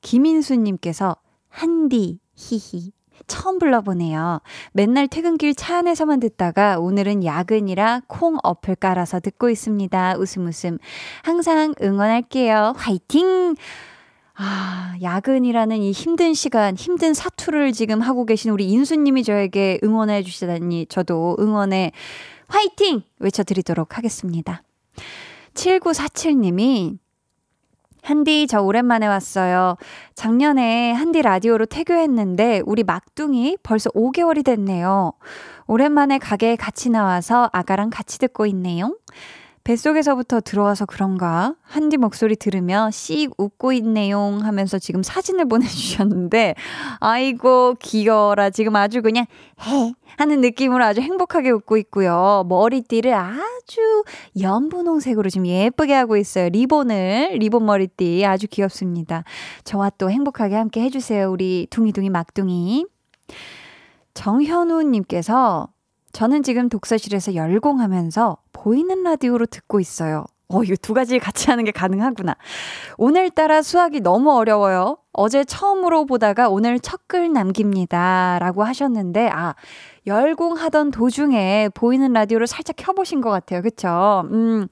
김인수님께서 0.01 1.15
한디, 1.49 2.19
히히. 2.35 2.91
처음 3.27 3.59
불러보네요. 3.59 4.41
맨날 4.73 5.07
퇴근길 5.07 5.55
차 5.55 5.77
안에서만 5.77 6.19
듣다가 6.19 6.79
오늘은 6.79 7.23
야근이라 7.23 8.01
콩 8.07 8.37
어플 8.43 8.75
깔아서 8.75 9.19
듣고 9.19 9.49
있습니다. 9.49 10.15
웃음 10.17 10.45
웃음. 10.45 10.77
항상 11.23 11.73
응원할게요. 11.81 12.73
화이팅! 12.75 13.55
아, 14.37 14.95
야근이라는 15.01 15.77
이 15.77 15.91
힘든 15.91 16.33
시간, 16.33 16.75
힘든 16.75 17.13
사투를 17.13 17.71
지금 17.71 18.01
하고 18.01 18.25
계신 18.25 18.51
우리 18.51 18.69
인수님이 18.69 19.23
저에게 19.23 19.79
응원해 19.83 20.23
주시다니 20.23 20.87
저도 20.87 21.37
응원에 21.39 21.91
화이팅! 22.47 23.01
외쳐드리도록 23.19 23.97
하겠습니다. 23.97 24.61
7947님이 25.53 26.97
한디, 28.03 28.45
저 28.47 28.61
오랜만에 28.61 29.07
왔어요. 29.07 29.77
작년에 30.13 30.91
한디 30.91 31.23
라디오로 31.23 31.65
태교했는데, 31.65 32.61
우리 32.65 32.83
막둥이 32.83 33.57
벌써 33.63 33.89
5개월이 33.91 34.45
됐네요. 34.45 35.13
오랜만에 35.65 36.19
가게에 36.19 36.55
같이 36.55 36.91
나와서 36.91 37.49
아가랑 37.51 37.89
같이 37.89 38.19
듣고 38.19 38.45
있네요. 38.47 38.95
뱃속에서부터 39.65 40.41
들어와서 40.41 40.85
그런가? 40.85 41.55
한디 41.63 41.97
목소리 41.97 42.35
들으며 42.35 42.91
씩 42.91 43.31
웃고 43.39 43.73
있네요 43.73 44.37
하면서 44.43 44.77
지금 44.77 45.01
사진을 45.01 45.45
보내주셨는데, 45.49 46.53
아이고, 46.99 47.73
귀여워라. 47.81 48.51
지금 48.51 48.75
아주 48.75 49.01
그냥, 49.01 49.25
해. 49.65 49.93
하는 50.17 50.39
느낌으로 50.41 50.83
아주 50.83 51.01
행복하게 51.01 51.49
웃고 51.49 51.77
있고요. 51.77 52.45
머리띠를 52.47 53.13
아주 53.15 54.03
연분홍색으로 54.39 55.31
지금 55.31 55.47
예쁘게 55.47 55.93
하고 55.93 56.15
있어요. 56.15 56.47
리본을, 56.49 57.37
리본 57.39 57.65
머리띠 57.65 58.23
아주 58.23 58.47
귀엽습니다. 58.47 59.23
저와 59.63 59.89
또 59.97 60.11
행복하게 60.11 60.55
함께 60.55 60.81
해주세요. 60.81 61.29
우리 61.31 61.65
둥이둥이 61.71 62.11
막둥이. 62.11 62.85
정현우님께서 64.13 65.69
저는 66.15 66.43
지금 66.43 66.69
독서실에서 66.69 67.35
열공하면서 67.35 68.37
보이는 68.53 69.03
라디오로 69.03 69.47
듣고 69.47 69.81
있어요. 69.81 70.23
어, 70.47 70.63
이거 70.63 70.75
두 70.81 70.93
가지 70.93 71.19
같이 71.19 71.49
하는 71.49 71.65
게 71.65 71.71
가능하구나. 71.71 72.37
오늘따라 72.97 73.61
수학이 73.61 73.99
너무 73.99 74.31
어려워요. 74.31 74.95
어제 75.11 75.43
처음으로 75.43 76.05
보다가 76.05 76.47
오늘 76.47 76.79
첫 76.79 77.01
글 77.07 77.33
남깁니다. 77.33 78.39
라고 78.39 78.63
하셨는데, 78.63 79.29
아, 79.31 79.55
열공하던 80.07 80.91
도중에 80.91 81.69
보이는 81.73 82.11
라디오를 82.13 82.47
살짝 82.47 82.75
켜보신 82.77 83.21
것 83.21 83.29
같아요. 83.29 83.61
그쵸? 83.61 84.23
음, 84.31 84.67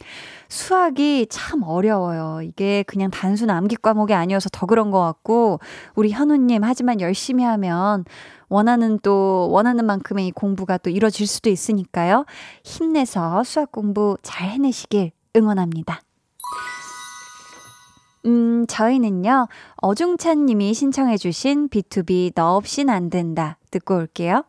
수학이 0.49 1.27
참 1.29 1.63
어려워요. 1.63 2.41
이게 2.41 2.83
그냥 2.87 3.11
단순 3.11 3.49
암기 3.49 3.77
과목이 3.81 4.13
아니어서 4.13 4.49
더 4.49 4.65
그런 4.65 4.91
것 4.91 4.99
같고, 5.01 5.59
우리 5.95 6.11
현우님, 6.11 6.63
하지만 6.63 7.01
열심히 7.01 7.43
하면 7.43 8.05
원하는 8.53 8.99
또, 8.99 9.49
원하는 9.49 9.83
만큼의 9.87 10.27
이 10.27 10.31
공부가 10.31 10.77
또 10.77 10.91
이뤄질 10.91 11.25
수도 11.25 11.49
있으니까요. 11.49 12.25
힘내서 12.63 13.43
수학 13.43 13.71
공부 13.71 14.15
잘 14.21 14.47
해내시길 14.47 15.11
응원합니다. 15.35 16.01
음, 18.27 18.67
저희는요, 18.67 19.47
어중찬 19.77 20.45
님이 20.45 20.75
신청해주신 20.75 21.69
B2B 21.69 22.35
너 22.35 22.55
없인 22.55 22.91
안 22.91 23.09
된다. 23.09 23.57
듣고 23.71 23.95
올게요. 23.95 24.43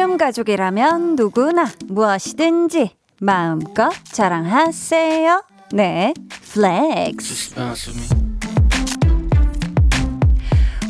볼륨 0.00 0.16
가족이라면 0.16 1.16
누구나 1.16 1.68
무엇이든지 1.88 2.96
마음껏 3.20 3.90
자랑하세요. 4.04 5.44
네, 5.72 6.14
flex. 6.54 7.54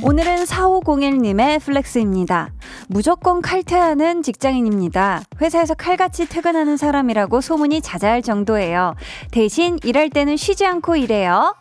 오늘은 0.04 0.44
4501님의 0.44 1.60
flex입니다. 1.60 2.52
무조건 2.86 3.42
칼퇴하는 3.42 4.22
직장인입니다. 4.22 5.22
회사에서 5.40 5.74
칼같이 5.74 6.28
퇴근하는 6.28 6.76
사람이라고 6.76 7.40
소문이 7.40 7.80
자자할 7.80 8.22
정도예요. 8.22 8.94
대신 9.32 9.80
일할 9.82 10.10
때는 10.10 10.36
쉬지 10.36 10.64
않고 10.64 10.94
일해요. 10.94 11.56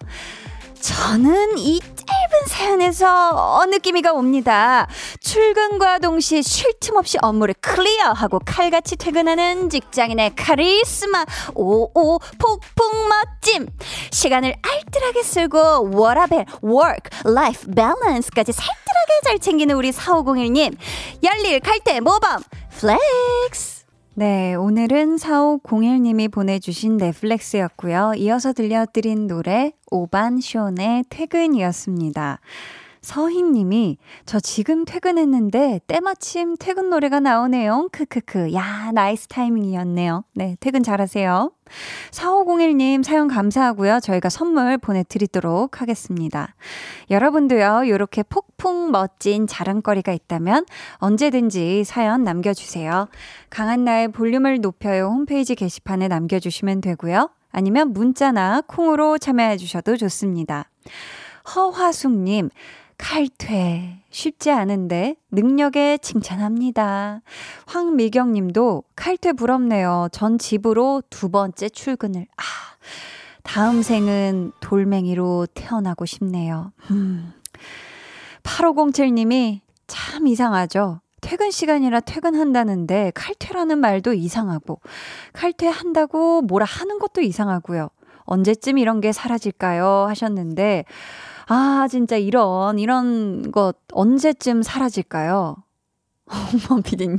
저는 0.81 1.57
이 1.57 1.79
짧은 1.79 2.47
사연에서 2.47 3.65
느낌이가 3.69 4.13
옵니다. 4.13 4.87
출근과 5.19 5.99
동시에 5.99 6.41
쉴 6.41 6.69
틈 6.79 6.95
없이 6.95 7.17
업무를 7.21 7.53
clear하고 7.59 8.39
칼같이 8.45 8.95
퇴근하는 8.95 9.69
직장인의 9.69 10.35
카리스마. 10.35 11.25
오오 11.53 12.19
폭풍 12.37 13.09
멋짐. 13.09 13.67
시간을 14.11 14.55
알뜰하게 14.61 15.23
쓰고 15.23 15.91
워라벨 15.93 16.45
work 16.63 17.19
life 17.25 17.73
balance까지 17.73 18.53
살뜰하게 18.53 19.19
잘 19.25 19.39
챙기는 19.39 19.75
우리 19.75 19.91
4501님. 19.91 20.77
열일 21.23 21.59
칼퇴 21.59 21.99
모범 21.99 22.41
flex 22.79 23.78
네, 24.15 24.55
오늘은 24.55 25.15
4501님이 25.17 26.31
보내주신 26.31 26.97
넷플렉스였고요. 26.97 28.13
이어서 28.17 28.53
들려드린 28.53 29.27
노래 29.27 29.71
오반쇼의 29.91 31.05
퇴근이었습니다. 31.09 32.39
서희님이 33.01 33.97
저 34.25 34.39
지금 34.39 34.85
퇴근했는데 34.85 35.81
때마침 35.87 36.55
퇴근 36.57 36.89
노래가 36.89 37.19
나오네요. 37.19 37.89
크크크. 37.91 38.53
야 38.53 38.91
nice 38.93 39.27
timing이었네요. 39.27 40.23
네 40.35 40.57
퇴근 40.59 40.83
잘하세요. 40.83 41.51
4501님 42.11 43.03
사연 43.03 43.27
감사하고요. 43.27 43.99
저희가 44.01 44.29
선물 44.29 44.77
보내드리도록 44.77 45.81
하겠습니다. 45.81 46.55
여러분도요 47.09 47.83
이렇게 47.85 48.23
폭풍 48.23 48.91
멋진 48.91 49.47
자랑거리가 49.47 50.11
있다면 50.11 50.65
언제든지 50.95 51.83
사연 51.83 52.23
남겨주세요. 52.23 53.07
강한나의 53.49 54.09
볼륨을 54.09 54.61
높여요 54.61 55.05
홈페이지 55.05 55.55
게시판에 55.55 56.07
남겨주시면 56.07 56.81
되고요. 56.81 57.29
아니면 57.51 57.93
문자나 57.93 58.61
콩으로 58.67 59.17
참여해 59.17 59.57
주셔도 59.57 59.97
좋습니다. 59.97 60.69
허화숙님, 61.55 62.49
칼퇴. 62.99 64.03
쉽지 64.11 64.51
않은데 64.51 65.15
능력에 65.31 65.97
칭찬합니다. 65.99 67.21
황미경 67.65 68.33
님도 68.33 68.83
칼퇴 68.95 69.33
부럽네요. 69.33 70.09
전 70.11 70.37
집으로 70.37 71.01
두 71.09 71.29
번째 71.29 71.69
출근을. 71.69 72.27
아, 72.37 72.43
다음 73.43 73.81
생은 73.81 74.51
돌멩이로 74.59 75.47
태어나고 75.53 76.05
싶네요. 76.05 76.71
음. 76.91 77.33
8507 78.43 79.13
님이 79.13 79.61
참 79.87 80.27
이상하죠. 80.27 81.01
퇴근 81.21 81.51
시간이라 81.51 82.01
퇴근한다는데 82.01 83.11
칼퇴라는 83.15 83.79
말도 83.79 84.13
이상하고 84.13 84.79
칼퇴한다고 85.33 86.41
뭐라 86.41 86.65
하는 86.65 86.99
것도 86.99 87.21
이상하고요. 87.21 87.89
언제쯤 88.25 88.77
이런 88.77 89.01
게 89.01 89.11
사라질까요? 89.11 90.05
하셨는데 90.07 90.85
아, 91.51 91.87
진짜 91.89 92.15
이런, 92.15 92.77
이런 92.77 93.51
것 93.51 93.75
언제쯤 93.91 94.61
사라질까요? 94.61 95.55
어머, 96.69 96.81
피디님. 96.81 97.17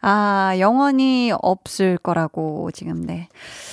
아, 0.00 0.54
영원히 0.60 1.32
없을 1.42 1.98
거라고 1.98 2.70
지금, 2.70 3.04
네. 3.04 3.28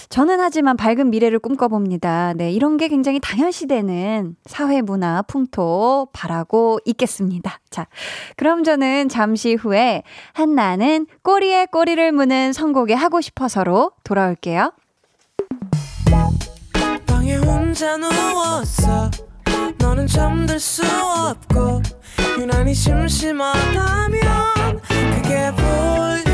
저는 0.09 0.39
하지만 0.39 0.77
밝은 0.77 1.11
미래를 1.11 1.37
꿈꿔봅니다. 1.37 2.33
네, 2.33 2.51
이런 2.51 2.77
게 2.77 2.87
굉장히 2.87 3.19
당연시되는 3.19 4.35
사회 4.45 4.81
문화, 4.81 5.21
풍토 5.21 6.07
바라고 6.11 6.79
있겠습니다. 6.85 7.59
자, 7.69 7.85
그럼 8.35 8.63
저는 8.63 9.09
잠시 9.09 9.53
후에 9.53 10.01
한나는 10.33 11.05
꼬리에 11.21 11.67
꼬리를 11.67 12.11
무는 12.11 12.51
선곡에 12.51 12.95
하고 12.95 13.21
싶어서로 13.21 13.91
돌아올게요. 14.03 14.71
방에 17.25 17.37
혼자 17.37 17.97
누웠어 17.97 19.09
너는 19.79 20.05
잠들 20.05 20.59
수 20.59 20.83
없고 20.85 21.81
유난히 22.39 22.75
심심하다면 22.75 24.21
그게 25.15 25.51
볼 25.55 26.24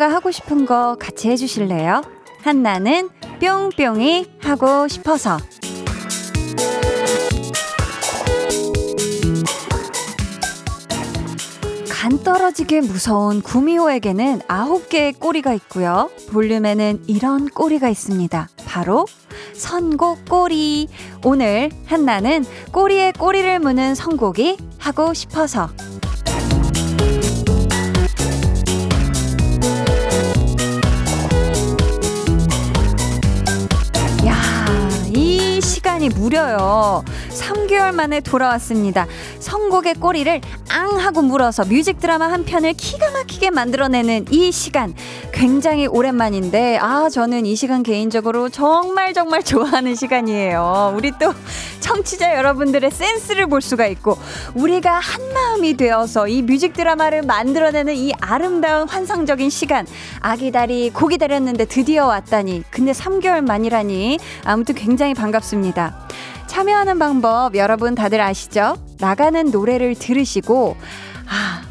한나가 0.00 0.14
하고 0.16 0.30
싶은 0.30 0.64
거 0.64 0.96
같이 0.98 1.28
해주실래요? 1.28 2.00
한나는 2.40 3.10
뿅뿅이 3.38 4.38
하고 4.40 4.88
싶어서. 4.88 5.36
간 11.90 12.22
떨어지게 12.24 12.80
무서운 12.80 13.42
구미호에게는 13.42 14.40
아홉 14.48 14.88
개의 14.88 15.12
꼬리가 15.12 15.52
있고요. 15.52 16.08
볼륨에는 16.30 17.04
이런 17.06 17.46
꼬리가 17.50 17.90
있습니다. 17.90 18.48
바로 18.64 19.04
선곡 19.52 20.24
꼬리. 20.30 20.88
오늘 21.26 21.68
한나는 21.84 22.46
꼬리에 22.72 23.12
꼬리를 23.12 23.58
무는 23.58 23.94
선곡이 23.94 24.56
하고 24.78 25.12
싶어서. 25.12 25.68
시간이 36.00 36.08
무려요. 36.08 37.04
3개월 37.70 37.94
만에 37.94 38.20
돌아왔습니다. 38.20 39.06
선곡의 39.38 39.94
꼬리를 39.94 40.40
앙 40.68 40.98
하고 40.98 41.22
물어서 41.22 41.64
뮤직 41.64 42.00
드라마 42.00 42.30
한 42.30 42.44
편을 42.44 42.74
기가 42.74 43.10
막히게 43.12 43.50
만들어내는 43.50 44.26
이 44.30 44.50
시간 44.50 44.94
굉장히 45.32 45.86
오랜만인데 45.86 46.78
아 46.78 47.08
저는 47.08 47.46
이 47.46 47.54
시간 47.54 47.82
개인적으로 47.82 48.48
정말 48.48 49.14
정말 49.14 49.42
좋아하는 49.42 49.94
시간이에요. 49.94 50.94
우리 50.96 51.12
또 51.18 51.32
청취자 51.80 52.36
여러분들의 52.36 52.90
센스를 52.90 53.46
볼 53.46 53.60
수가 53.60 53.86
있고 53.86 54.18
우리가 54.54 54.92
한 54.98 55.32
마음이 55.32 55.76
되어서 55.76 56.28
이 56.28 56.42
뮤직 56.42 56.72
드라마를 56.72 57.22
만들어내는 57.22 57.94
이 57.94 58.12
아름다운 58.20 58.88
환상적인 58.88 59.48
시간 59.50 59.86
아기다리 60.20 60.90
고기다렸는데 60.90 61.64
드디어 61.66 62.06
왔다니 62.06 62.64
근데 62.70 62.92
3개월 62.92 63.44
만이라니 63.44 64.18
아무튼 64.44 64.74
굉장히 64.74 65.14
반갑습니다. 65.14 66.08
참여하는 66.60 66.98
방법 66.98 67.56
여러분 67.56 67.94
다들 67.94 68.20
아시죠? 68.20 68.76
나가는 68.98 69.50
노래를 69.50 69.94
들으시고 69.94 70.76
아, 71.26 71.62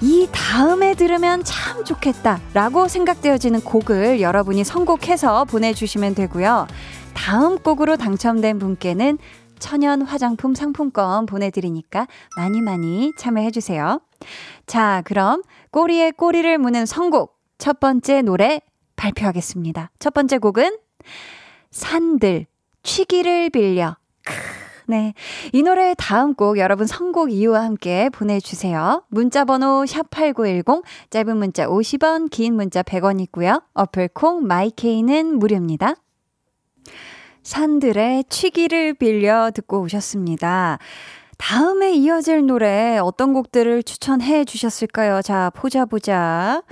이 0.00 0.28
다음에 0.30 0.94
들으면 0.94 1.42
참 1.42 1.84
좋겠다 1.84 2.38
라고 2.54 2.86
생각되어지는 2.86 3.62
곡을 3.62 4.20
여러분이 4.20 4.62
선곡해서 4.62 5.46
보내주시면 5.46 6.14
되고요. 6.14 6.68
다음 7.12 7.58
곡으로 7.58 7.96
당첨된 7.96 8.60
분께는 8.60 9.18
천연 9.58 10.02
화장품 10.02 10.54
상품권 10.54 11.26
보내드리니까 11.26 12.06
많이 12.36 12.60
많이 12.60 13.10
참여해주세요. 13.18 14.00
자, 14.68 15.02
그럼 15.06 15.42
꼬리에 15.72 16.12
꼬리를 16.12 16.56
무는 16.58 16.86
선곡 16.86 17.36
첫 17.58 17.80
번째 17.80 18.22
노래 18.22 18.60
발표하겠습니다. 18.94 19.90
첫 19.98 20.14
번째 20.14 20.38
곡은 20.38 20.78
산들 21.72 22.46
취기를 22.84 23.50
빌려 23.50 23.96
네. 24.86 25.14
이 25.52 25.62
노래의 25.62 25.96
다음 25.98 26.34
곡 26.34 26.58
여러분 26.58 26.86
선곡 26.86 27.32
이유와 27.32 27.62
함께 27.64 28.08
보내주세요. 28.10 29.02
문자번호 29.08 29.84
샵8910, 29.84 30.82
짧은 31.10 31.36
문자 31.36 31.66
50원, 31.66 32.30
긴 32.30 32.54
문자 32.54 32.82
100원 32.82 33.20
있고요. 33.22 33.62
어플콩, 33.74 34.46
마이케이는 34.46 35.38
무료입니다. 35.38 35.96
산들의 37.42 38.24
취기를 38.28 38.94
빌려 38.94 39.50
듣고 39.52 39.80
오셨습니다. 39.82 40.78
다음에 41.38 41.92
이어질 41.92 42.46
노래 42.46 42.98
어떤 42.98 43.32
곡들을 43.32 43.82
추천해 43.82 44.44
주셨을까요? 44.44 45.22
자, 45.22 45.50
보자, 45.54 45.84
보자. 45.84 46.62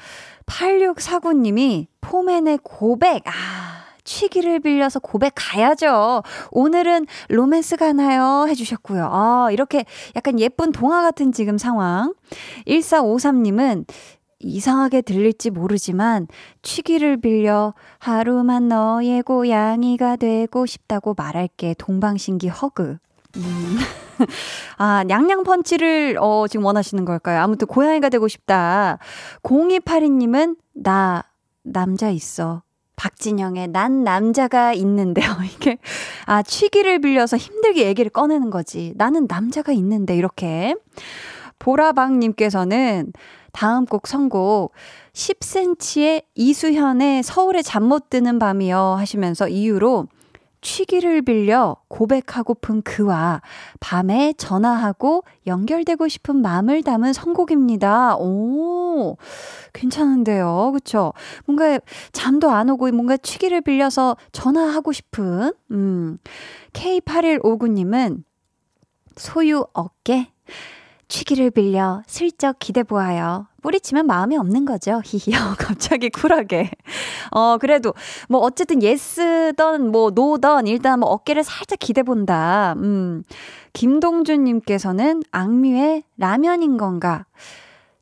8649님이 0.47 1.87
포맨의 2.01 2.61
고백. 2.63 3.23
아, 3.27 3.84
취기를 4.05 4.61
빌려서 4.61 5.01
고백 5.01 5.33
가야죠. 5.35 6.23
오늘은 6.51 7.07
로맨스 7.29 7.77
가나요? 7.77 8.47
해주셨고요. 8.49 9.09
아, 9.11 9.49
이렇게 9.51 9.85
약간 10.15 10.39
예쁜 10.39 10.73
동화 10.73 11.03
같은 11.03 11.33
지금 11.33 11.59
상황. 11.59 12.15
1453님은 12.67 13.87
이상하게 14.41 15.01
들릴지 15.03 15.51
모르지만 15.51 16.29
취기를 16.63 17.17
빌려 17.17 17.75
하루만 17.99 18.69
너의 18.69 19.23
고양이가 19.23 20.17
되고 20.17 20.67
싶다고 20.67 21.15
말할게. 21.17 21.75
동방신기 21.79 22.49
허그. 22.49 22.99
음. 23.37 23.77
아, 24.77 25.03
냥냥 25.05 25.43
펀치를, 25.43 26.19
어, 26.21 26.47
지금 26.49 26.67
원하시는 26.67 27.05
걸까요? 27.05 27.41
아무튼 27.41 27.67
고양이가 27.67 28.09
되고 28.11 28.29
싶다. 28.29 28.99
0282님은 29.43 30.57
나, 30.75 31.25
남자 31.63 32.11
있어. 32.11 32.64
박진영의 32.97 33.69
난 33.69 34.05
남자가 34.05 34.73
있는데요. 34.73 35.27
이게, 35.55 35.79
아, 36.27 36.43
취기를 36.43 37.01
빌려서 37.01 37.37
힘들게 37.37 37.87
얘기를 37.87 38.11
꺼내는 38.11 38.51
거지. 38.51 38.93
나는 38.97 39.27
남자가 39.29 39.73
있는데, 39.73 40.17
이렇게. 40.17 40.75
보라방님께서는 41.59 43.13
다음 43.53 43.87
곡 43.87 44.07
선곡 44.07 44.73
10cm의 45.13 46.25
이수현의 46.35 47.23
서울에 47.23 47.63
잠 47.63 47.85
못 47.85 48.11
드는 48.11 48.39
밤이요 48.39 48.97
하시면서 48.99 49.49
이유로 49.49 50.09
취기를 50.65 51.23
빌려 51.23 51.77
고백하고픈 51.89 52.83
그와 52.83 53.43
밤에 53.81 54.33
전화하고 54.37 55.23
연결되고 55.47 56.09
싶은 56.09 56.37
마음을 56.37 56.83
담은 56.83 57.13
선곡입니다. 57.13 58.17
오, 58.17 59.17
괜찮은데요. 59.75 60.73
그쵸? 60.73 61.13
뭔가 61.45 61.79
잠도 62.13 62.51
안 62.51 62.71
오고 62.71 62.91
뭔가 62.93 63.17
취기를 63.19 63.61
빌려서 63.61 64.17
전화하고 64.33 64.93
싶은, 64.93 65.53
음. 65.71 66.19
K8159님은 66.73 68.25
소유 69.17 69.67
어깨? 69.75 70.33
취기를 71.09 71.51
빌려 71.51 72.03
슬쩍 72.07 72.59
기대보아요. 72.59 73.47
뿌리치면 73.63 74.07
마음이 74.07 74.37
없는 74.37 74.65
거죠. 74.65 75.01
히히. 75.07 75.35
갑자기 75.59 76.11
쿨하게. 76.11 76.71
어, 77.31 77.59
그래도, 77.59 77.95
뭐, 78.29 78.41
어쨌든, 78.41 78.83
예스던, 78.83 79.91
뭐, 79.91 80.11
노던, 80.11 80.67
일단 80.67 81.01
뭐, 81.01 81.09
어깨를 81.11 81.45
살짝 81.45 81.79
기대본다. 81.79 82.75
음. 82.79 83.23
김동준님께서는 83.73 85.23
악뮤의 85.31 86.05
라면인 86.17 86.77
건가? 86.77 87.27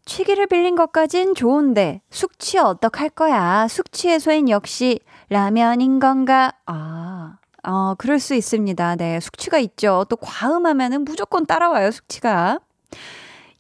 취기를 0.05 0.47
빌린 0.49 0.75
것까진 0.75 1.35
좋은데, 1.35 2.03
숙취 2.11 2.59
어떡할 2.59 3.11
거야? 3.11 3.69
숙취 3.69 4.09
해소엔 4.09 4.49
역시 4.49 4.99
라면인 5.29 6.01
건가? 6.01 6.53
아. 6.67 7.39
어, 7.65 7.95
그럴 7.97 8.19
수 8.19 8.35
있습니다. 8.35 8.97
네. 8.97 9.21
숙취가 9.21 9.59
있죠. 9.59 10.05
또 10.09 10.17
과음하면은 10.17 11.05
무조건 11.05 11.47
따라와요, 11.47 11.93
숙취가. 11.93 12.59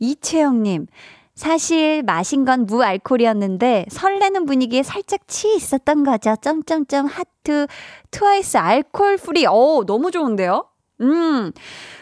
이채영님, 0.03 0.89
사실 1.35 2.03
마신 2.03 2.45
건 2.45 2.67
무알콜이었는데 2.67 3.87
설레는 3.89 4.47
분위기에 4.47 4.83
살짝 4.83 5.21
취해 5.29 5.55
있었던 5.55 6.03
거죠. 6.03 6.35
점점점 6.43 7.07
하트 7.07 7.69
트와이스 8.11 8.59
alcohol 8.59 9.17
free. 9.19 9.47
오, 9.47 9.85
너무 9.87 10.11
좋은데요? 10.11 10.67
음. 11.01 11.53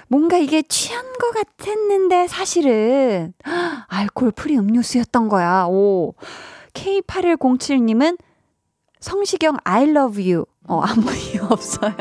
뭔가 0.08 0.38
이게 0.38 0.62
취한 0.62 1.04
것 1.12 1.30
같았는데 1.32 2.26
사실은 2.26 3.34
alcohol 3.88 4.32
free 4.32 4.56
음료수였던 4.56 5.28
거야. 5.28 5.66
오. 5.68 6.14
K8107님은 6.72 8.18
성시경 8.98 9.58
I 9.64 9.90
love 9.90 10.32
you. 10.32 10.46
어, 10.66 10.80
아무 10.80 11.12
이유 11.14 11.44
없어요. 11.48 11.94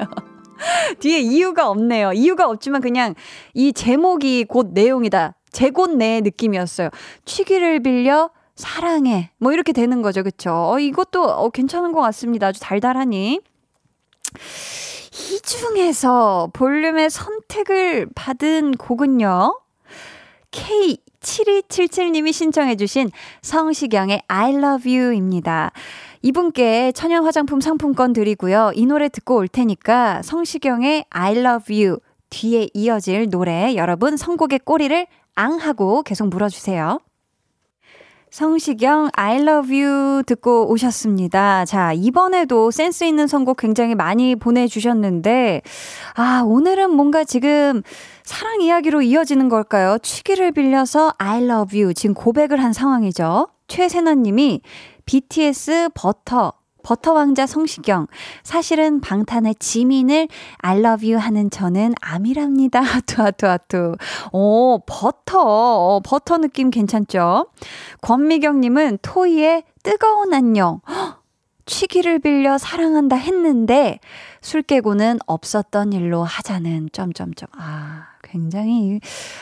뒤에 0.99 1.19
이유가 1.19 1.69
없네요. 1.69 2.13
이유가 2.13 2.49
없지만 2.49 2.81
그냥 2.81 3.15
이 3.53 3.73
제목이 3.73 4.45
곧 4.45 4.69
내용이다. 4.73 5.35
제곧내 5.52 6.21
느낌이었어요. 6.21 6.89
취기를 7.25 7.81
빌려 7.81 8.29
사랑해. 8.55 9.31
뭐 9.38 9.53
이렇게 9.53 9.71
되는 9.71 10.01
거죠. 10.01 10.21
그쵸? 10.23 10.51
어, 10.51 10.79
이것도 10.79 11.23
어, 11.23 11.49
괜찮은 11.49 11.91
것 11.91 12.01
같습니다. 12.01 12.47
아주 12.47 12.59
달달하니. 12.59 13.39
이 15.31 15.41
중에서 15.41 16.49
볼륨의 16.53 17.09
선택을 17.09 18.07
받은 18.15 18.73
곡은요. 18.73 19.59
K7277님이 20.51 22.33
신청해주신 22.33 23.12
성시경의 23.41 24.23
I 24.27 24.55
love 24.55 24.97
you 24.97 25.15
입니다. 25.15 25.71
이분께 26.21 26.91
천연 26.93 27.23
화장품 27.23 27.62
상품권 27.62 28.13
드리고요. 28.13 28.71
이 28.75 28.85
노래 28.85 29.07
듣고 29.07 29.38
올 29.38 29.47
테니까 29.47 30.21
성시경의 30.21 31.05
I 31.09 31.38
love 31.38 31.83
you 31.83 31.99
뒤에 32.30 32.70
이어질 32.74 33.30
노래 33.30 33.76
여러분 33.76 34.18
선곡의 34.18 34.60
꼬리를 34.65 35.08
앙 35.36 35.58
하고 35.58 36.04
계속 36.04 36.28
물어주세요. 36.28 37.00
성시경 38.32 39.10
I 39.13 39.42
love 39.42 39.82
you 39.82 40.24
듣고 40.24 40.70
오셨습니다. 40.70 41.65
자, 41.65 41.94
이번에도 41.94 42.70
센스 42.70 43.04
있는 43.04 43.26
선곡 43.26 43.58
굉장히 43.58 43.96
많이 43.96 44.36
보내 44.36 44.68
주셨는데, 44.68 45.62
아, 46.13 46.44
오늘은 46.46 46.92
뭔가 46.92 47.24
지금 47.24 47.82
사랑 48.24 48.62
이야기로 48.62 49.02
이어지는 49.02 49.50
걸까요? 49.50 49.98
취기를 50.04 50.52
빌려서 50.52 51.13
I 51.18 51.44
love 51.44 51.80
you 51.80 51.94
지금 51.96 52.13
고백을 52.13 52.62
한 52.62 52.72
상황이죠. 52.72 53.48
최세나 53.68 54.15
님이 54.15 54.62
BTS 55.06 55.89
버터 55.96 56.54
버터 56.84 57.13
왕자 57.13 57.46
성시경. 57.46 58.08
사실은 58.44 59.02
방탄의 59.02 59.56
지민을 59.56 60.28
I 60.60 60.80
love 60.80 61.12
you 61.12 61.24
하는 61.24 61.50
저는 61.50 61.94
암이랍니다. 62.02 62.82
하투, 62.82 63.22
하투, 63.22 63.48
하투. 63.48 63.96
오, 64.32 64.80
버터. 64.86 65.42
어, 65.42 66.00
버터 66.04 66.38
느낌 66.38 66.70
괜찮죠? 66.70 67.48
권미경님은 68.02 69.00
토이의 69.02 69.63
뜨거운 69.84 70.34
안녕. 70.34 70.82
취기를 71.65 72.20
빌려 72.20 72.58
사랑한다 72.58 73.15
했는데 73.15 74.00
술 74.42 74.63
깨고는 74.63 75.20
없었던 75.28 75.94
일로 75.94 76.24
하자는 76.24 76.89
점점점. 76.92 77.48
아, 77.58 78.08
굉장히 78.32 79.00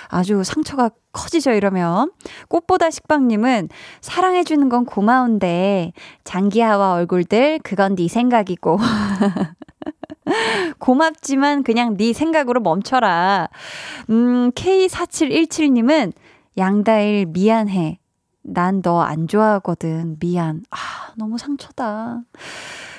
아주 0.10 0.44
상처가 0.44 0.90
커지죠, 1.12 1.52
이러면. 1.52 2.12
꽃보다 2.48 2.90
식빵님은 2.90 3.70
사랑해주는 4.02 4.70
건 4.70 4.86
고마운데, 4.86 5.92
장기하와 6.24 6.94
얼굴들, 6.94 7.60
그건 7.64 7.96
네 7.96 8.08
생각이고. 8.08 8.78
고맙지만 10.80 11.64
그냥 11.64 11.98
네 11.98 12.14
생각으로 12.14 12.60
멈춰라. 12.62 13.50
음, 14.10 14.52
K4717님은 14.52 16.14
양다일 16.58 17.28
미안해. 17.28 18.00
난 18.50 18.82
너 18.82 19.02
안 19.02 19.28
좋아하거든. 19.28 20.18
미안. 20.20 20.64
아, 20.72 20.78
너무 21.18 21.38
상처다. 21.38 22.22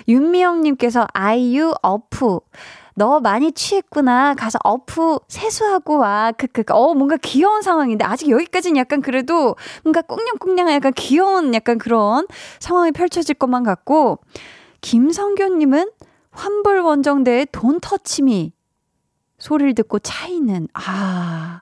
윤미영님께서 0.06 1.06
아이유 1.12 1.74
어프. 1.82 2.40
너 2.98 3.20
많이 3.20 3.52
취했구나. 3.52 4.34
가서 4.34 4.58
어프 4.64 5.20
세수하고 5.28 5.98
와. 5.98 6.32
크크. 6.32 6.64
어, 6.70 6.94
뭔가 6.94 7.16
귀여운 7.22 7.62
상황인데 7.62 8.04
아직 8.04 8.28
여기까지는 8.28 8.76
약간 8.76 9.00
그래도 9.00 9.54
뭔가 9.84 10.02
꽁냥꽁냥 10.02 10.72
약간 10.72 10.92
귀여운 10.94 11.54
약간 11.54 11.78
그런 11.78 12.26
상황이 12.58 12.90
펼쳐질 12.90 13.36
것만 13.36 13.62
같고 13.62 14.18
김성교님은 14.80 15.90
환불 16.32 16.80
원정대의 16.80 17.46
돈 17.52 17.78
터치미 17.80 18.52
소리를 19.38 19.74
듣고 19.76 20.00
차이는 20.00 20.66
아. 20.74 21.60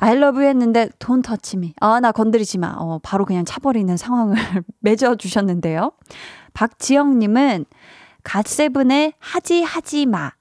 You 0.00 0.42
했는데 0.42 0.88
돈 0.98 1.20
터치미. 1.20 1.74
아, 1.80 2.00
나 2.00 2.10
건드리지 2.10 2.56
마. 2.58 2.74
어, 2.78 2.98
바로 3.02 3.26
그냥 3.26 3.44
차버리는 3.44 3.94
상황을 3.96 4.34
맺어 4.80 5.16
주셨는데요. 5.16 5.92
박지영 6.54 7.18
님은 7.18 7.66
갓세븐의 8.22 9.12
하지 9.18 9.62
하지 9.62 10.06
마. 10.06 10.32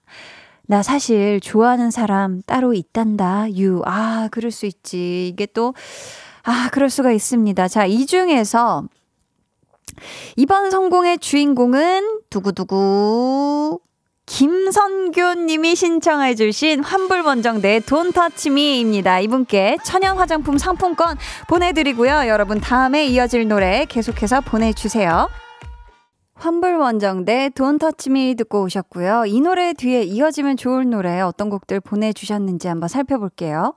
나 0.67 0.82
사실 0.82 1.39
좋아하는 1.41 1.91
사람 1.91 2.41
따로 2.43 2.73
있단다. 2.73 3.47
유. 3.58 3.82
아, 3.86 4.30
그럴 4.32 4.52
수 4.52 4.65
있지. 4.65 5.28
이게 5.28 5.45
또, 5.45 5.73
아, 6.43 6.69
그럴 6.71 6.89
수가 6.89 7.12
있습니다. 7.12 7.67
자, 7.67 7.86
이 7.86 8.06
중에서 8.06 8.84
이번 10.36 10.71
성공의 10.71 11.19
주인공은 11.19 12.21
두구두구 12.30 13.80
김선교 14.26 15.34
님이 15.45 15.76
신청해 15.76 16.36
주신 16.36 16.82
환불원정대 16.82 17.82
돈터치미입니다. 17.82 19.19
이분께 19.19 19.78
천연 19.84 20.17
화장품 20.17 20.58
상품권 20.58 21.17
보내드리고요. 21.49 22.28
여러분 22.28 22.62
다음에 22.62 23.06
이어질 23.06 23.47
노래 23.47 23.86
계속해서 23.86 24.41
보내주세요. 24.41 25.28
환불 26.43 26.75
원정대 26.75 27.51
돈 27.56 27.77
터치미 27.77 28.36
듣고 28.36 28.63
오셨고요. 28.63 29.23
이 29.27 29.39
노래 29.39 29.71
뒤에 29.71 30.03
이어지면 30.03 30.58
좋을 30.58 30.89
노래 30.89 31.21
어떤 31.21 31.49
곡들 31.49 31.79
보내주셨는지 31.79 32.67
한번 32.67 32.89
살펴볼게요. 32.89 33.75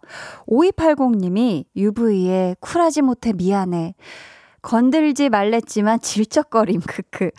5280님이 0.48 1.66
UV에 1.76 2.57
쿨하지 2.59 3.02
못해 3.02 3.33
미안해. 3.33 3.94
건들지 4.62 5.29
말랬지만 5.29 6.00
질척거림 6.00 6.81
크크. 6.81 7.31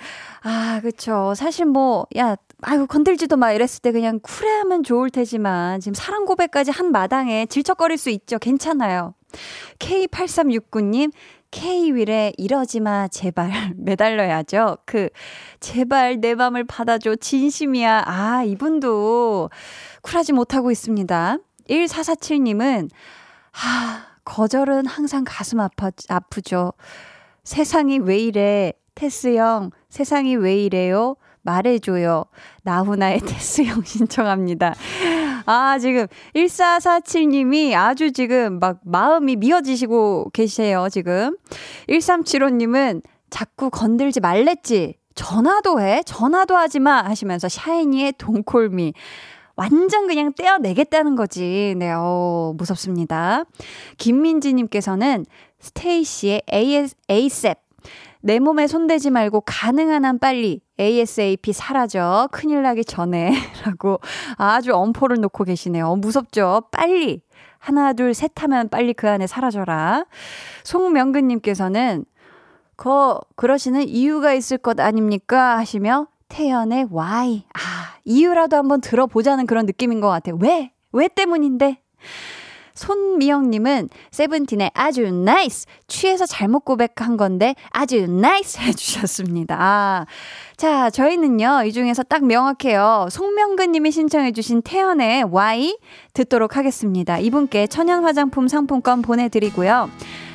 아, 0.43 0.79
그쵸. 0.81 1.33
사실 1.35 1.65
뭐, 1.65 2.05
야, 2.17 2.37
아이고, 2.61 2.85
건들지도 2.87 3.35
마 3.35 3.51
이랬을 3.51 3.81
때 3.81 3.91
그냥 3.91 4.21
쿨해하면 4.21 4.83
좋을 4.83 5.09
테지만 5.09 5.81
지금 5.81 5.93
사랑 5.93 6.23
고백까지 6.23 6.71
한 6.71 6.93
마당에 6.93 7.45
질척거릴 7.47 7.97
수 7.97 8.09
있죠. 8.11 8.39
괜찮아요. 8.39 9.13
K8369님, 9.79 11.11
K-윌에 11.51 12.33
이러지 12.37 12.79
마, 12.79 13.07
제발. 13.07 13.51
매달려야죠. 13.77 14.77
그, 14.85 15.09
제발 15.59 16.19
내 16.19 16.35
맘을 16.35 16.63
받아줘. 16.65 17.15
진심이야. 17.15 18.03
아, 18.05 18.43
이분도 18.43 19.49
쿨하지 20.01 20.33
못하고 20.33 20.71
있습니다. 20.71 21.37
1447님은, 21.69 22.89
하, 23.51 24.05
거절은 24.23 24.85
항상 24.85 25.23
가슴 25.25 25.59
아파, 25.59 25.91
아프죠. 26.09 26.73
세상이 27.43 27.99
왜 27.99 28.19
이래? 28.19 28.73
테스 28.93 29.35
형, 29.35 29.71
세상이 29.89 30.35
왜 30.35 30.63
이래요? 30.63 31.15
말해줘요. 31.43 32.25
나훈아의 32.63 33.19
테스 33.25 33.63
형 33.63 33.83
신청합니다. 33.83 34.75
아, 35.47 35.79
지금 35.79 36.07
1447님이 36.35 37.73
아주 37.73 38.11
지금 38.11 38.59
막 38.59 38.81
마음이 38.83 39.37
미어지시고 39.37 40.31
계세요, 40.33 40.87
지금. 40.91 41.37
1375님은 41.87 43.01
자꾸 43.29 43.69
건들지 43.69 44.19
말랬지. 44.19 44.95
전화도 45.15 45.79
해? 45.79 46.03
전화도 46.05 46.55
하지 46.55 46.79
마! 46.79 47.01
하시면서 47.01 47.47
샤이니의 47.47 48.15
동콜미. 48.17 48.93
완전 49.55 50.07
그냥 50.07 50.33
떼어내겠다는 50.33 51.15
거지. 51.15 51.73
네, 51.77 51.93
어, 51.95 52.53
무섭습니다. 52.57 53.45
김민지님께서는 53.97 55.25
스테이시의 55.59 56.43
AS, 56.53 56.95
ASAP. 57.09 57.66
내 58.27 58.39
몸에 58.39 58.67
손대지 58.67 59.09
말고 59.09 59.43
가능한 59.45 60.03
한 60.03 60.19
빨리 60.19 60.59
ASAP 60.77 61.53
사라져. 61.53 62.27
큰일 62.33 62.61
나기 62.61 62.83
전에. 62.83 63.31
라고 63.65 64.01
아주 64.35 64.75
엄포를 64.75 65.21
놓고 65.21 65.45
계시네요. 65.45 65.95
무섭죠? 65.95 66.63
빨리. 66.69 67.21
하나, 67.57 67.93
둘, 67.93 68.13
셋 68.13 68.33
하면 68.43 68.67
빨리 68.67 68.93
그 68.93 69.09
안에 69.09 69.27
사라져라. 69.27 70.03
송명근님께서는 70.65 72.03
거, 72.75 73.21
그러시는 73.37 73.87
이유가 73.87 74.33
있을 74.33 74.57
것 74.57 74.77
아닙니까? 74.81 75.57
하시며 75.57 76.07
태연의 76.27 76.87
why. 76.91 77.45
아, 77.53 77.95
이유라도 78.03 78.57
한번 78.57 78.81
들어보자는 78.81 79.45
그런 79.45 79.65
느낌인 79.65 80.01
것 80.01 80.09
같아요. 80.09 80.37
왜? 80.41 80.73
왜 80.91 81.07
때문인데? 81.07 81.81
손미영님은 82.77 83.89
세븐틴의 84.11 84.71
아주 84.73 85.11
nice 85.11 85.65
취해서 85.87 86.25
잘못 86.25 86.63
고백한 86.63 87.17
건데 87.17 87.55
아주 87.71 88.07
nice 88.07 88.59
해주셨습니다. 88.59 89.57
아, 89.59 90.05
자 90.55 90.89
저희는요 90.89 91.63
이 91.65 91.73
중에서 91.73 92.03
딱 92.03 92.23
명확해요. 92.23 93.07
송명근님이 93.11 93.91
신청해주신 93.91 94.61
태연의 94.61 95.23
Y 95.23 95.77
듣도록 96.13 96.55
하겠습니다. 96.55 97.17
이분께 97.17 97.67
천연 97.67 98.03
화장품 98.03 98.47
상품권 98.47 99.01
보내드리고요. 99.01 99.89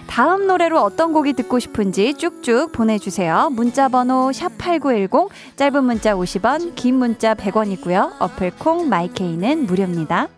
다음 0.06 0.46
노래로 0.46 0.78
어떤 0.78 1.12
곡이 1.14 1.32
듣고 1.32 1.58
싶은지 1.58 2.12
쭉쭉 2.14 2.72
보내주세요. 2.72 3.48
문자 3.52 3.88
번호 3.88 4.30
샵8910, 4.30 5.30
짧은 5.56 5.84
문자 5.84 6.14
50원, 6.14 6.74
긴 6.74 6.96
문자 6.96 7.34
100원이고요. 7.34 8.16
어플 8.18 8.52
콩 8.58 8.90
마이케이는 8.90 9.64
무료입니다. 9.64 10.28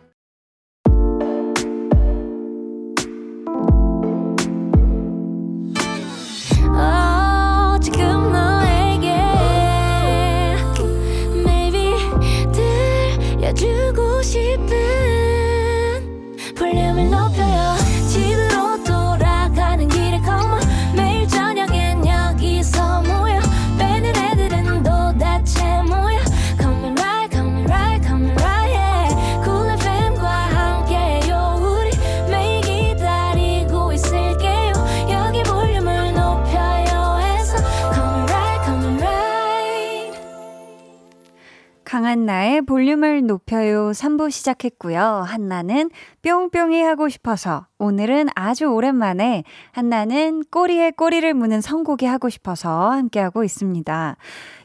한 42.25 42.27
나의 42.27 42.63
볼륨을 42.63 43.27
높여요 43.27 43.91
3부 43.91 44.31
시작했고요. 44.31 44.99
한나는 45.27 45.91
뿅뿅이 46.23 46.81
하고 46.81 47.11
싶어서 47.11 47.67
오늘은 47.77 48.29
아주 48.35 48.65
오랜만에 48.65 49.45
한나는 49.73 50.43
꼬리에 50.51 50.93
꼬리를 50.93 51.35
무는 51.35 51.61
선곡이 51.61 52.07
하고 52.07 52.31
싶어서 52.31 52.93
함께하고 52.93 53.45
있습니다. 53.45 54.17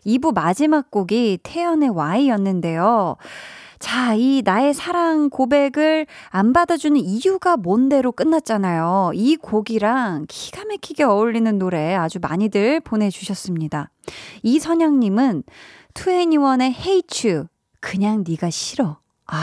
2부 0.05 0.33
마지막 0.33 0.89
곡이 0.89 1.39
태연의 1.43 1.89
Y였는데요. 1.89 3.17
자, 3.79 4.13
이 4.13 4.41
나의 4.43 4.73
사랑 4.73 5.29
고백을 5.29 6.05
안 6.29 6.53
받아주는 6.53 6.97
이유가 6.97 7.57
뭔데로 7.57 8.13
끝났잖아요. 8.13 9.11
이 9.15 9.35
곡이랑 9.35 10.27
기가 10.29 10.63
막히게 10.63 11.03
어울리는 11.03 11.57
노래 11.57 11.93
아주 11.93 12.19
많이들 12.21 12.79
보내주셨습니다. 12.79 13.89
이선영님은 14.43 15.43
2NE1의 15.93 16.73
Hate 16.73 17.29
You. 17.31 17.47
그냥 17.79 18.23
네가 18.27 18.49
싫어. 18.49 18.99
아, 19.27 19.37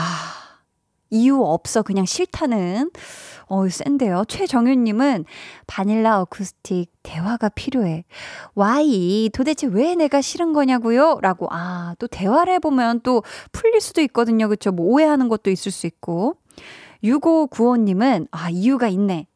이유 1.09 1.41
없어. 1.43 1.81
그냥 1.81 2.05
싫다는. 2.05 2.91
어, 3.49 3.67
센데요. 3.69 4.25
최정윤님은 4.27 5.25
바닐라 5.67 6.19
어쿠스틱 6.21 6.91
대화가 7.01 7.49
필요해. 7.49 8.03
와이 8.55 9.29
도대체 9.33 9.67
왜 9.67 9.95
내가 9.95 10.21
싫은 10.21 10.51
거냐고요? 10.51 11.19
라고 11.21 11.47
아, 11.49 11.95
또 11.97 12.07
대화를 12.07 12.53
해보면 12.55 13.01
또 13.01 13.23
풀릴 13.53 13.79
수도 13.79 14.01
있거든요. 14.01 14.49
그쵸? 14.49 14.71
뭐 14.71 14.85
오해하는 14.87 15.29
것도 15.29 15.49
있을 15.49 15.71
수 15.71 15.87
있고. 15.87 16.37
6595님은 17.03 18.27
아, 18.31 18.49
이유가 18.49 18.87
있네. 18.89 19.27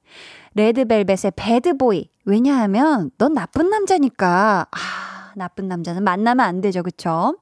레드벨벳의 0.56 1.32
배드보이. 1.36 2.10
왜냐하면 2.26 3.12
넌 3.18 3.34
나쁜 3.34 3.70
남자니까. 3.70 4.68
아, 4.70 5.11
나쁜 5.36 5.68
남자는 5.68 6.04
만나면 6.04 6.46
안 6.46 6.62
되죠. 6.62 6.84
그쵸? 6.84 7.38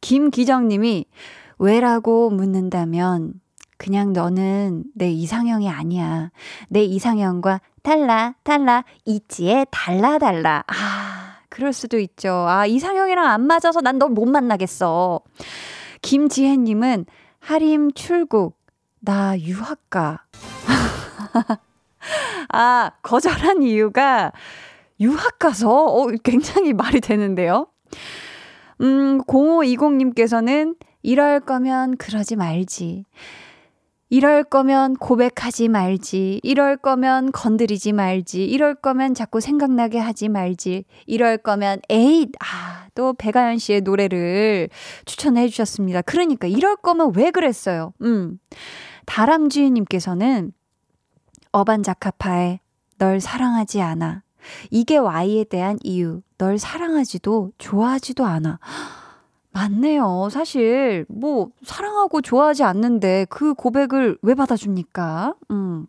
김기정님이 0.00 1.06
왜라고 1.58 2.30
묻는다면 2.30 3.34
그냥 3.76 4.12
너는 4.12 4.84
내 4.94 5.10
이상형이 5.10 5.68
아니야. 5.68 6.30
내 6.68 6.84
이상형과 6.84 7.60
달라, 7.82 8.34
달라, 8.42 8.84
있지에 9.06 9.66
달라, 9.70 10.18
달라. 10.18 10.64
아, 10.66 11.38
그럴 11.48 11.72
수도 11.72 11.98
있죠. 11.98 12.30
아, 12.30 12.66
이상형이랑 12.66 13.24
안 13.24 13.42
맞아서 13.42 13.80
난널못 13.80 14.28
만나겠어. 14.28 15.20
김지혜님은 16.02 17.06
하림 17.40 17.92
출국, 17.92 18.58
나 19.00 19.38
유학가. 19.38 20.24
아, 22.52 22.90
거절한 23.02 23.62
이유가 23.62 24.32
유학 25.00 25.38
가서, 25.38 25.70
어, 25.70 26.06
굉장히 26.22 26.72
말이 26.72 27.00
되는데요. 27.00 27.66
음, 28.80 29.18
0520님께서는 29.26 30.76
이럴 31.02 31.40
거면 31.40 31.96
그러지 31.96 32.36
말지. 32.36 33.04
이럴 34.12 34.42
거면 34.42 34.94
고백하지 34.94 35.68
말지. 35.68 36.40
이럴 36.42 36.76
거면 36.76 37.30
건드리지 37.30 37.92
말지. 37.92 38.44
이럴 38.44 38.74
거면 38.74 39.14
자꾸 39.14 39.40
생각나게 39.40 39.98
하지 39.98 40.28
말지. 40.28 40.84
이럴 41.06 41.38
거면 41.38 41.80
에잇! 41.88 42.32
아, 42.40 42.88
또 42.96 43.12
백아연 43.12 43.58
씨의 43.58 43.82
노래를 43.82 44.68
추천해 45.04 45.46
주셨습니다. 45.48 46.02
그러니까 46.02 46.48
이럴 46.48 46.74
거면 46.74 47.12
왜 47.14 47.30
그랬어요? 47.30 47.92
음. 48.02 48.38
다람쥐님께서는 49.06 50.52
어반자카파의 51.52 52.60
널 52.98 53.20
사랑하지 53.20 53.80
않아. 53.80 54.22
이게 54.70 54.96
Y에 54.96 55.44
대한 55.44 55.78
이유. 55.82 56.22
널 56.38 56.58
사랑하지도 56.58 57.52
좋아하지도 57.58 58.24
않아. 58.24 58.58
맞네요. 59.52 60.28
사실, 60.30 61.04
뭐, 61.08 61.50
사랑하고 61.64 62.22
좋아하지 62.22 62.62
않는데 62.62 63.26
그 63.28 63.54
고백을 63.54 64.18
왜 64.22 64.34
받아줍니까? 64.34 65.34
음. 65.50 65.86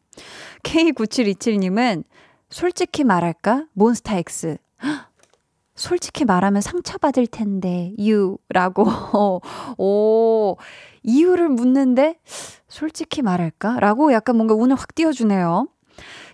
K9727님은 0.64 2.04
솔직히 2.50 3.04
말할까? 3.04 3.66
몬스타엑스. 3.74 4.58
솔직히 5.76 6.26
말하면 6.26 6.62
상처받을 6.62 7.28
텐데, 7.28 7.94
유. 8.00 8.38
라고. 8.50 8.86
오, 9.78 10.58
이유를 11.04 11.50
묻는데, 11.50 12.20
솔직히 12.68 13.22
말할까? 13.22 13.80
라고 13.80 14.12
약간 14.12 14.36
뭔가 14.36 14.54
운을 14.54 14.76
확 14.76 14.94
띄워주네요. 14.96 15.68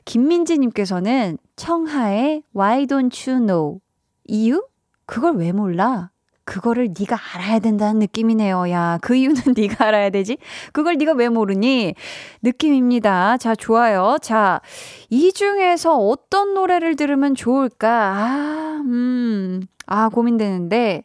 김민지님께서는 0.08 1.38
청하의 1.58 2.44
Why 2.56 2.86
Don't 2.86 3.30
You 3.30 3.46
Know? 3.46 3.80
이유? 4.24 4.66
그걸 5.06 5.36
왜 5.36 5.52
몰라? 5.52 6.12
그거를 6.46 6.94
네가 6.98 7.18
알아야 7.34 7.60
된다는 7.60 8.00
느낌이네요. 8.00 8.72
야, 8.72 9.00
그 9.02 9.16
이유는 9.16 9.42
네가 9.56 9.86
알아야 9.88 10.10
되지? 10.10 10.38
그걸 10.72 10.96
네가 10.96 11.12
왜 11.12 11.28
모르니? 11.28 11.94
느낌입니다. 12.42 13.38
자, 13.38 13.54
좋아요. 13.54 14.18
자, 14.22 14.62
이 15.10 15.34
중에서 15.34 15.98
어떤 15.98 16.54
노래를 16.54 16.96
들으면 16.96 17.36
좋을까? 17.36 17.90
아, 17.90 18.82
음. 18.86 19.62
아, 19.88 20.08
고민되는데 20.08 21.04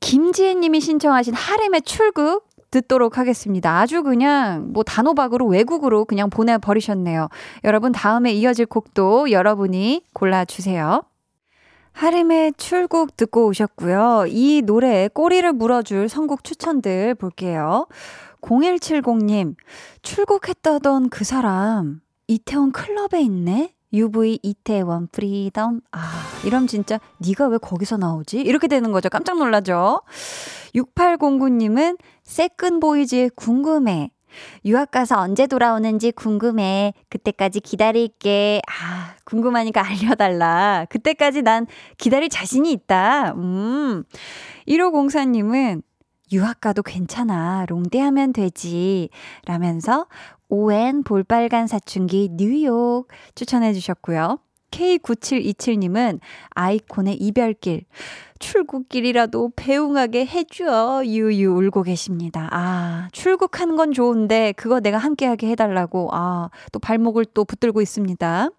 김지혜 0.00 0.54
님이 0.54 0.80
신청하신 0.80 1.34
하렘의 1.34 1.82
출국 1.82 2.46
듣도록 2.72 3.18
하겠습니다. 3.18 3.78
아주 3.78 4.02
그냥 4.02 4.72
뭐 4.72 4.82
단호박으로 4.82 5.46
외국으로 5.46 6.04
그냥 6.04 6.28
보내버리셨네요. 6.28 7.28
여러분 7.62 7.92
다음에 7.92 8.32
이어질 8.32 8.66
곡도 8.66 9.30
여러분이 9.30 10.06
골라주세요. 10.12 11.04
하림의 11.92 12.54
출국 12.56 13.16
듣고 13.16 13.46
오셨고요. 13.46 14.24
이 14.28 14.62
노래에 14.64 15.08
꼬리를 15.08 15.52
물어줄 15.52 16.08
선곡 16.08 16.42
추천들 16.42 17.14
볼게요. 17.14 17.86
0170님, 18.40 19.54
출국했다던 20.00 21.10
그 21.10 21.22
사람, 21.22 22.00
이태원 22.26 22.72
클럽에 22.72 23.20
있네? 23.22 23.74
UV 23.92 24.38
이태원 24.42 25.08
freedom. 25.12 25.80
아, 25.92 26.00
이럼 26.44 26.66
진짜 26.66 26.98
네가 27.18 27.48
왜 27.48 27.58
거기서 27.58 27.96
나오지? 27.96 28.40
이렇게 28.40 28.68
되는 28.68 28.92
거죠. 28.92 29.08
깜짝 29.08 29.38
놀라죠? 29.38 30.02
6809님은 30.74 31.98
세끈보이즈 32.22 33.30
궁금해. 33.36 34.10
유학 34.64 34.90
가서 34.90 35.18
언제 35.20 35.46
돌아오는지 35.46 36.10
궁금해. 36.12 36.94
그때까지 37.10 37.60
기다릴게. 37.60 38.62
아, 38.66 39.14
궁금하니까 39.24 39.82
알려달라. 39.86 40.86
그때까지 40.88 41.42
난 41.42 41.66
기다릴 41.98 42.28
자신이 42.28 42.72
있다. 42.72 43.32
음. 43.32 44.04
1504님은 44.68 45.82
유학 46.32 46.60
가도 46.60 46.82
괜찮아. 46.82 47.66
롱대하면 47.68 48.32
되지. 48.32 49.10
라면서 49.44 50.06
ON 50.62 51.02
볼빨간 51.02 51.66
사춘기 51.66 52.28
뉴욕 52.30 53.08
추천해 53.34 53.72
주셨고요. 53.72 54.38
K9727님은 54.70 56.20
아이콘의 56.50 57.14
이별길. 57.16 57.84
출국길이라도 58.38 59.52
배웅하게 59.56 60.26
해줘. 60.26 61.04
유유 61.06 61.52
울고 61.54 61.84
계십니다. 61.84 62.48
아, 62.52 63.08
출국하는 63.12 63.76
건 63.76 63.92
좋은데 63.92 64.52
그거 64.52 64.80
내가 64.80 64.98
함께하게 64.98 65.48
해달라고. 65.48 66.10
아, 66.12 66.50
또 66.70 66.78
발목을 66.78 67.24
또 67.32 67.46
붙들고 67.46 67.80
있습니다. 67.80 68.50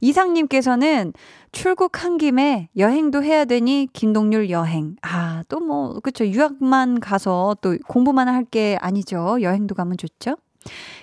이상님께서는 0.00 1.12
출국한 1.52 2.18
김에 2.18 2.68
여행도 2.76 3.22
해야 3.22 3.44
되니 3.44 3.86
김동률 3.92 4.50
여행. 4.50 4.96
아, 5.02 5.44
또 5.48 5.60
뭐, 5.60 6.00
그쵸. 6.00 6.26
유학만 6.26 6.98
가서 6.98 7.56
또 7.60 7.76
공부만 7.86 8.26
할 8.26 8.44
게 8.50 8.76
아니죠. 8.80 9.38
여행도 9.40 9.76
가면 9.76 9.98
좋죠. 9.98 10.36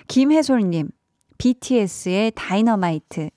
김혜솔님, 0.08 0.90
BTS의 1.38 2.32
다이너마이트. 2.34 3.30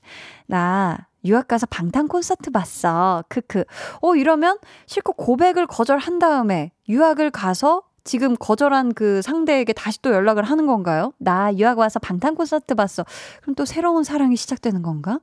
나 0.48 1.08
유학 1.26 1.48
가서 1.48 1.66
방탄 1.66 2.08
콘서트 2.08 2.50
봤어. 2.52 3.24
크크. 3.28 3.66
어, 4.02 4.16
이러면 4.16 4.58
실컷 4.86 5.14
고백을 5.18 5.68
거절한 5.68 6.20
다음에 6.20 6.72
유학을 6.88 7.30
가서 7.32 7.84
지금 8.06 8.36
거절한 8.40 8.94
그 8.94 9.22
상대에게 9.22 9.74
다시 9.74 10.02
또 10.02 10.12
연락을 10.12 10.44
하는 10.44 10.66
건가요? 10.66 11.12
나 11.18 11.54
유학 11.58 11.78
와서 11.78 12.00
방탄 12.00 12.36
콘서트 12.36 12.74
봤어. 12.74 13.04
그럼 13.42 13.56
또 13.56 13.66
새로운 13.66 14.04
사랑이 14.04 14.36
시작되는 14.36 14.82
건가? 14.82 15.20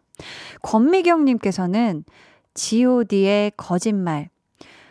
권미경님께서는 0.63 2.05
god의 2.55 3.53
거짓말. 3.57 4.29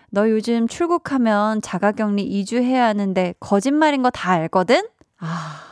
너 0.09 0.29
요즘 0.29 0.67
출국하면 0.67 1.61
자가격리 1.61 2.27
2주 2.43 2.61
해야 2.63 2.85
하는데 2.87 3.33
거짓말인 3.39 4.01
거 4.01 4.09
다 4.09 4.31
알거든? 4.31 4.87
아. 5.19 5.64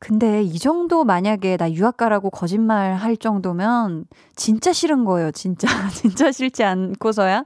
근데 0.00 0.42
이 0.42 0.58
정도 0.58 1.04
만약에 1.04 1.56
나 1.56 1.70
유학 1.72 1.96
가라고 1.96 2.30
거짓말 2.30 2.94
할 2.94 3.16
정도면 3.16 4.06
진짜 4.36 4.72
싫은 4.72 5.04
거예요. 5.04 5.32
진짜. 5.32 5.66
진짜 5.90 6.30
싫지 6.30 6.62
않고서야. 6.64 7.44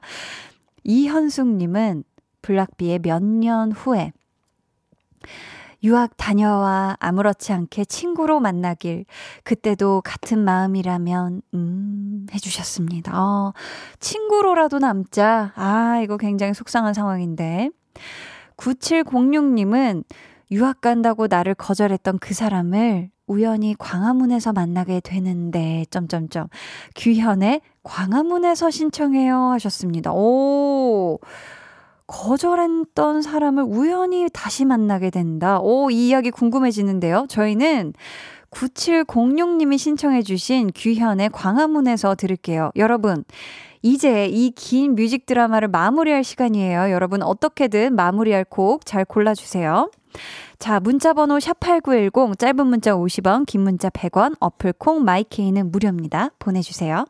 이현숙 0.84 1.48
님은 1.48 2.04
블락비의 2.42 2.98
몇 3.00 3.22
년 3.22 3.72
후에 3.72 4.12
유학 5.84 6.16
다녀와 6.16 6.96
아무렇지 7.00 7.52
않게 7.52 7.84
친구로 7.86 8.38
만나길 8.38 9.04
그때도 9.42 10.02
같은 10.04 10.38
마음이라면 10.44 11.42
음 11.54 12.26
해주셨습니다. 12.32 13.12
어, 13.20 13.52
친구로라도 13.98 14.78
남자. 14.78 15.52
아 15.56 16.00
이거 16.02 16.16
굉장히 16.18 16.54
속상한 16.54 16.94
상황인데 16.94 17.70
9706님은 18.56 20.04
유학 20.52 20.80
간다고 20.80 21.26
나를 21.26 21.54
거절했던 21.54 22.18
그 22.20 22.34
사람을 22.34 23.10
우연히 23.26 23.74
광화문에서 23.78 24.52
만나게 24.52 25.00
되는데 25.00 25.86
점점점 25.90 26.48
규현의 26.96 27.62
광화문에서 27.82 28.70
신청해요 28.70 29.36
하셨습니다. 29.52 30.12
오. 30.12 31.18
거절했던 32.06 33.22
사람을 33.22 33.64
우연히 33.66 34.28
다시 34.32 34.66
만나게 34.66 35.08
된다. 35.10 35.58
오, 35.60 35.90
이 35.90 36.08
이야기 36.08 36.30
궁금해지는데요. 36.30 37.26
저희는 37.30 37.94
9706님이 38.50 39.78
신청해주신 39.78 40.72
규현의 40.74 41.30
광화문에서 41.30 42.14
들을게요. 42.16 42.70
여러분, 42.76 43.24
이제 43.80 44.26
이 44.26 44.50
긴 44.50 44.94
뮤직 44.94 45.24
드라마를 45.24 45.68
마무리할 45.68 46.22
시간이에요. 46.22 46.90
여러분, 46.90 47.22
어떻게든 47.22 47.96
마무리할 47.96 48.44
곡 48.44 48.84
잘 48.84 49.06
골라주세요. 49.06 49.90
자, 50.58 50.80
문자 50.80 51.12
번호 51.12 51.38
샵8910, 51.38 52.38
짧은 52.38 52.66
문자 52.66 52.92
50원, 52.92 53.46
긴 53.46 53.62
문자 53.62 53.88
100원, 53.90 54.34
어플 54.40 54.74
콩, 54.74 55.04
마이케이는 55.04 55.70
무료입니다. 55.70 56.30
보내 56.38 56.60
주세요. 56.60 57.04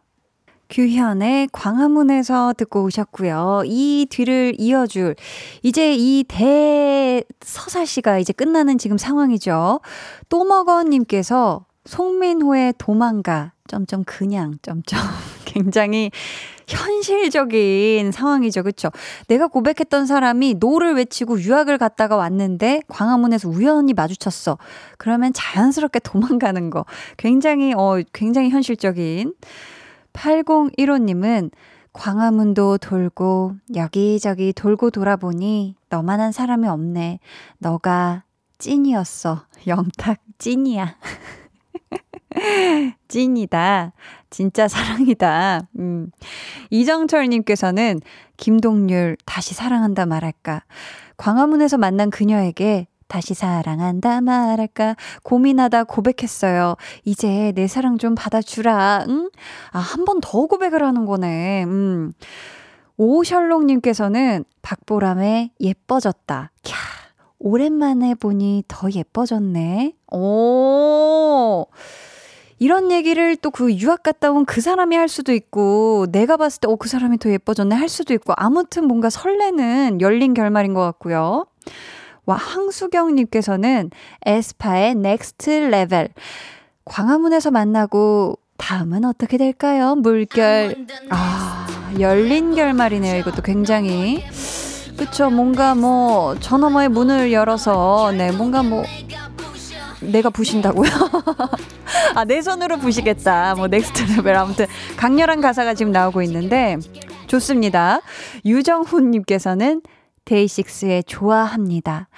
규현의 0.72 1.48
광화문에서 1.52 2.54
듣고 2.56 2.84
오셨고요. 2.84 3.64
이 3.66 4.06
뒤를 4.08 4.54
이어줄 4.58 5.16
이제 5.62 5.94
이 5.94 6.24
대서사 6.26 7.84
시가 7.84 8.18
이제 8.18 8.32
끝나는 8.32 8.78
지금 8.78 8.96
상황이죠. 8.96 9.80
또먹어님께서 10.30 11.66
송민호의 11.84 12.74
도망가 12.78 13.52
점점 13.68 14.02
그냥 14.04 14.54
점점 14.62 14.98
굉장히 15.44 16.10
현실적인 16.72 18.12
상황이죠. 18.12 18.62
그쵸? 18.62 18.90
내가 19.28 19.46
고백했던 19.46 20.06
사람이 20.06 20.54
no를 20.58 20.94
외치고 20.94 21.40
유학을 21.40 21.78
갔다가 21.78 22.16
왔는데 22.16 22.82
광화문에서 22.88 23.48
우연히 23.48 23.92
마주쳤어. 23.92 24.58
그러면 24.98 25.32
자연스럽게 25.32 26.00
도망가는 26.00 26.70
거. 26.70 26.84
굉장히, 27.16 27.74
어, 27.74 28.00
굉장히 28.12 28.50
현실적인. 28.50 29.34
8015님은 30.12 31.50
광화문도 31.92 32.78
돌고 32.78 33.54
여기저기 33.74 34.52
돌고 34.52 34.90
돌아보니 34.90 35.76
너만한 35.90 36.32
사람이 36.32 36.66
없네. 36.68 37.20
너가 37.58 38.24
찐이었어. 38.58 39.46
영탁 39.66 40.18
찐이야. 40.38 40.96
찐이다. 43.08 43.92
진짜 44.30 44.68
사랑이다. 44.68 45.68
음. 45.78 46.10
이정철님께서는 46.70 48.00
김동률 48.36 49.16
다시 49.26 49.54
사랑한다 49.54 50.06
말할까. 50.06 50.64
광화문에서 51.16 51.78
만난 51.78 52.10
그녀에게 52.10 52.86
다시 53.08 53.34
사랑한다 53.34 54.22
말할까 54.22 54.96
고민하다 55.22 55.84
고백했어요. 55.84 56.76
이제 57.04 57.52
내 57.54 57.66
사랑 57.66 57.98
좀 57.98 58.14
받아주라. 58.14 59.04
응? 59.08 59.30
아, 59.70 59.78
한 59.78 60.04
번 60.06 60.20
더 60.22 60.46
고백을 60.46 60.82
하는 60.82 61.04
거네. 61.04 61.64
음. 61.64 62.12
오셜록님께서는 62.96 64.44
박보람의 64.62 65.50
예뻐졌다. 65.60 66.50
캬, 66.62 66.74
오랜만에 67.38 68.14
보니 68.14 68.64
더 68.68 68.88
예뻐졌네. 68.90 69.94
오. 70.12 71.66
이런 72.62 72.90
얘기를 72.92 73.34
또 73.36 73.50
그 73.50 73.72
유학 73.74 74.02
갔다 74.02 74.30
온 74.30 74.44
그 74.44 74.60
사람이 74.60 74.94
할 74.96 75.08
수도 75.08 75.32
있고, 75.32 76.06
내가 76.10 76.36
봤을 76.36 76.60
때, 76.60 76.68
어, 76.68 76.76
그 76.76 76.88
사람이 76.88 77.18
더 77.18 77.28
예뻐졌네 77.30 77.74
할 77.74 77.88
수도 77.88 78.14
있고, 78.14 78.34
아무튼 78.36 78.86
뭔가 78.86 79.10
설레는 79.10 80.00
열린 80.00 80.32
결말인 80.34 80.72
것 80.74 80.80
같고요. 80.82 81.46
와, 82.24 82.36
항수경 82.36 83.14
님께서는 83.16 83.90
에스파의 84.24 84.94
next 84.94 85.50
level. 85.50 86.08
광화문에서 86.84 87.50
만나고, 87.50 88.38
다음은 88.58 89.04
어떻게 89.04 89.38
될까요? 89.38 89.96
물결. 89.96 90.86
아, 91.10 91.66
열린 91.98 92.54
결말이네요. 92.54 93.16
이것도 93.18 93.42
굉장히. 93.42 94.22
그쵸. 94.96 95.30
뭔가 95.30 95.74
뭐, 95.74 96.36
저 96.38 96.58
너머의 96.58 96.88
문을 96.90 97.32
열어서, 97.32 98.12
네, 98.12 98.30
뭔가 98.30 98.62
뭐, 98.62 98.84
내가 100.10 100.30
부신다고요? 100.30 100.90
아, 102.14 102.24
내 102.24 102.42
손으로 102.42 102.78
부시겠다. 102.78 103.54
뭐, 103.54 103.68
next 103.68 104.16
level. 104.16 104.36
아무튼, 104.36 104.66
강렬한 104.96 105.40
가사가 105.40 105.74
지금 105.74 105.92
나오고 105.92 106.22
있는데, 106.22 106.78
좋습니다. 107.26 108.00
유정훈님께서는 108.44 109.82
데이식스의 110.24 111.04
좋아합니다. 111.04 112.08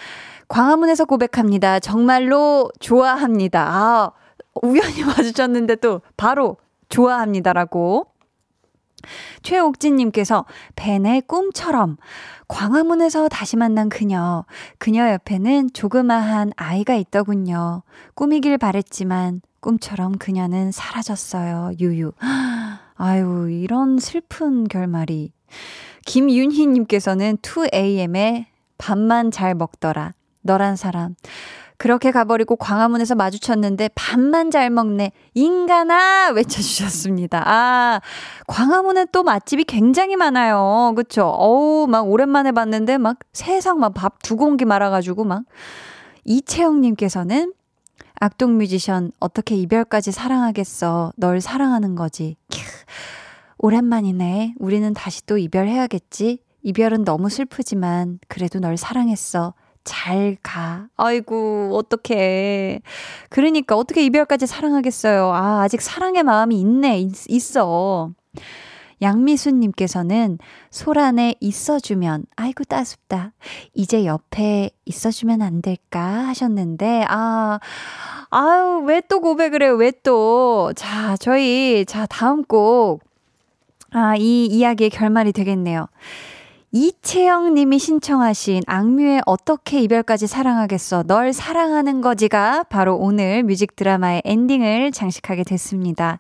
광화문에서 0.49 1.05
고백합니다. 1.05 1.81
정말로 1.81 2.71
좋아합니다. 2.81 3.67
아, 3.67 4.13
우연히 4.63 5.03
마주쳤는데 5.05 5.77
또 5.77 6.01
바로 6.17 6.57
좋아합니다라고. 6.89 8.07
최옥진님께서 9.43 10.47
벤의 10.77 11.23
꿈처럼 11.23 11.99
광화문에서 12.55 13.29
다시 13.29 13.57
만난 13.57 13.89
그녀. 13.89 14.45
그녀 14.79 15.11
옆에는 15.11 15.71
조그마한 15.73 16.53
아이가 16.55 16.95
있더군요. 16.95 17.83
꿈이길 18.15 18.59
바랬지만 18.59 19.41
꿈처럼 19.59 20.19
그녀는 20.19 20.71
사라졌어요. 20.71 21.73
유유. 21.81 22.13
아유, 22.95 23.51
이런 23.51 23.99
슬픈 23.99 24.69
결말이. 24.69 25.33
김윤희님께서는 26.07 27.39
2AM의 27.39 28.45
밥만 28.79 29.33
잘 29.33 29.57
먹더라. 29.57 30.15
너란 30.43 30.77
사람. 30.77 31.17
그렇게 31.77 32.13
가버리고 32.13 32.57
광화문에서 32.57 33.15
마주쳤는데 33.17 33.91
밥만 33.95 34.51
잘 34.51 34.71
먹네. 34.71 35.13
인간아! 35.35 36.31
외쳐주셨습니다. 36.31 37.43
아, 37.47 38.01
광화문에 38.47 39.07
또 39.13 39.23
맛집이 39.25 39.65
굉장히 39.65 40.17
많아요. 40.17 40.93
그쵸? 40.97 41.25
어우, 41.27 41.87
막 41.89 42.09
오랜만에 42.09 42.53
봤는데 42.53 42.99
막 42.99 43.19
세상 43.33 43.81
막 43.81 43.95
밥 43.95 44.19
두 44.23 44.37
공기 44.37 44.65
말아가지고 44.65 45.25
막. 45.25 45.43
이채영님께서는 46.25 47.53
악동 48.21 48.57
뮤지션 48.57 49.11
어떻게 49.21 49.57
이별까지 49.57 50.13
사랑하겠어. 50.13 51.13
널 51.17 51.41
사랑하는 51.41 51.95
거지. 51.97 52.37
캬, 52.51 52.59
오랜만이네. 53.59 54.55
우리는 54.59 54.95
다시 54.95 55.27
또 55.27 55.37
이별해야겠지. 55.39 56.39
이별은 56.63 57.05
너무 57.05 57.29
슬프지만 57.29 58.21
그래도 58.29 58.59
널 58.61 58.77
사랑했어. 58.77 59.53
잘 59.85 60.37
가. 60.43 60.89
아이고, 60.97 61.71
어떡해. 61.75 62.81
그러니까 63.29 63.77
어떻게 63.77 64.05
이별까지 64.05 64.47
사랑하겠어요. 64.47 65.31
아, 65.33 65.63
아직 65.63 65.81
사랑의 65.83 66.23
마음이 66.23 66.59
있네, 66.61 67.01
있, 67.01 67.31
있어. 67.31 68.11
양미수님께서는 69.03 70.39
소란에 70.71 71.35
있어주면, 71.41 72.25
아이고, 72.37 72.65
따숩다. 72.65 73.33
이제 73.75 74.07
옆에 74.07 74.71
있어주면 74.87 75.43
안 75.43 75.61
될까 75.63 76.01
하셨는데, 76.29 77.05
아, 77.09 77.59
아유, 78.31 78.83
왜 78.87 79.03
또 79.09 79.21
고백을 79.21 79.63
해요? 79.63 79.75
왜 79.75 79.93
또? 80.03 80.73
자, 80.77 81.17
저희, 81.19 81.85
자, 81.87 82.07
다음 82.07 82.43
곡. 82.45 83.03
아, 83.93 84.17
이 84.17 84.47
이야기의 84.47 84.91
결말이 84.91 85.33
되겠네요. 85.33 85.87
이채영 86.77 87.55
님이 87.55 87.79
신청하신 87.79 88.65
악뮤의 88.67 89.23
어떻게 89.27 89.81
이별까지 89.83 90.27
사랑하겠어 90.27 91.05
널 91.05 91.33
사랑하는 91.33 92.01
거지가 92.01 92.65
바로 92.65 92.97
오늘 92.97 93.45
뮤직 93.45 93.77
드라마의 93.77 94.23
엔딩을 94.25 94.91
장식하게 94.91 95.45
됐습니다. 95.45 96.19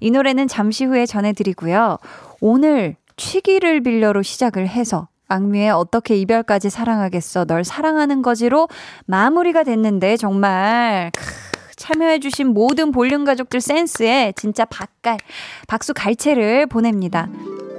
이 0.00 0.10
노래는 0.10 0.48
잠시 0.48 0.84
후에 0.86 1.06
전해드리고요. 1.06 1.98
오늘 2.40 2.96
취기를 3.16 3.84
빌려로 3.84 4.22
시작을 4.22 4.66
해서 4.66 5.06
악뮤의 5.28 5.70
어떻게 5.70 6.16
이별까지 6.16 6.68
사랑하겠어 6.68 7.44
널 7.44 7.62
사랑하는 7.62 8.22
거지로 8.22 8.66
마무리가 9.06 9.62
됐는데 9.62 10.16
정말 10.16 11.12
크, 11.14 11.76
참여해주신 11.76 12.48
모든 12.48 12.90
볼륨 12.90 13.24
가족들 13.24 13.60
센스에 13.60 14.32
진짜 14.34 14.64
박갈 14.64 15.18
박수 15.68 15.94
갈채를 15.94 16.66
보냅니다. 16.66 17.28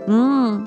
음. 0.07 0.65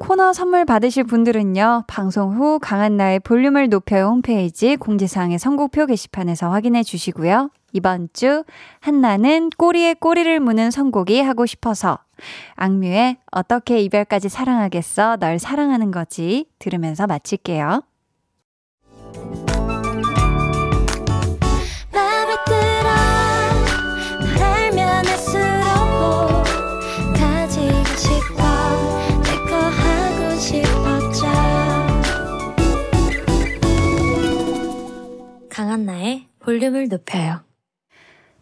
코너 0.00 0.32
선물 0.32 0.64
받으실 0.64 1.04
분들은요, 1.04 1.84
방송 1.86 2.34
후 2.34 2.58
강한나의 2.58 3.20
볼륨을 3.20 3.68
높여요 3.68 4.06
홈페이지 4.06 4.76
공지사항의 4.76 5.38
선곡표 5.38 5.84
게시판에서 5.84 6.50
확인해 6.50 6.82
주시고요. 6.82 7.50
이번 7.74 8.08
주 8.14 8.42
한나는 8.80 9.50
꼬리에 9.50 9.92
꼬리를 9.92 10.40
무는 10.40 10.70
선곡이 10.70 11.20
하고 11.20 11.44
싶어서 11.44 11.98
악뮤의 12.56 13.18
어떻게 13.30 13.80
이별까지 13.80 14.30
사랑하겠어 14.30 15.18
널 15.18 15.38
사랑하는 15.38 15.90
거지 15.90 16.46
들으면서 16.58 17.06
마칠게요. 17.06 17.82
강한나의 35.70 36.26
볼륨을 36.40 36.88
높여요 36.88 37.44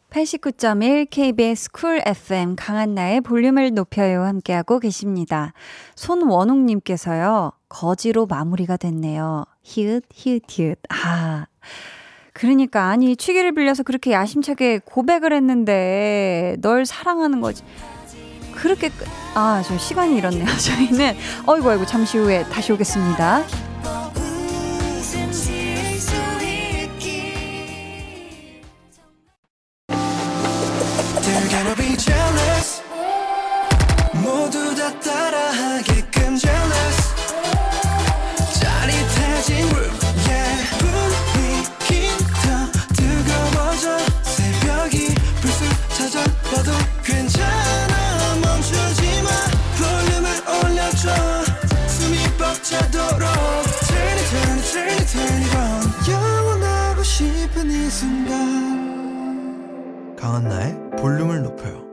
89.1 0.08 1.08
KBS 1.10 1.70
Cool 1.72 2.00
FM 2.06 2.56
강한나의 2.56 3.20
볼륨을 3.20 3.74
높여요 3.74 4.22
함께하고 4.22 4.78
계십니다. 4.78 5.52
손원웅님께서요. 5.94 7.52
거지로 7.68 8.24
마무리가 8.24 8.78
됐네요. 8.78 9.44
히읗 9.62 10.04
히읗 10.10 10.44
히읗. 10.48 10.78
아. 10.88 11.44
그러니까 12.32 12.84
아니 12.86 13.14
취기를 13.14 13.52
빌려서 13.52 13.82
그렇게 13.82 14.12
야심차게 14.12 14.80
고백을 14.86 15.34
했는데 15.34 16.56
널 16.62 16.86
사랑하는 16.86 17.42
거지. 17.42 17.62
그렇게 18.54 18.88
끝. 18.88 19.06
아, 19.34 19.62
저 19.66 19.76
시간이 19.76 20.16
이렇네요. 20.16 20.46
저희는 20.56 21.14
어이구 21.44 21.72
어이구 21.72 21.84
잠시 21.84 22.16
후에 22.16 22.44
다시 22.44 22.72
오겠습니다. 22.72 23.67
강한나의 60.14 60.90
볼륨을 60.98 61.42
높여요. 61.42 61.88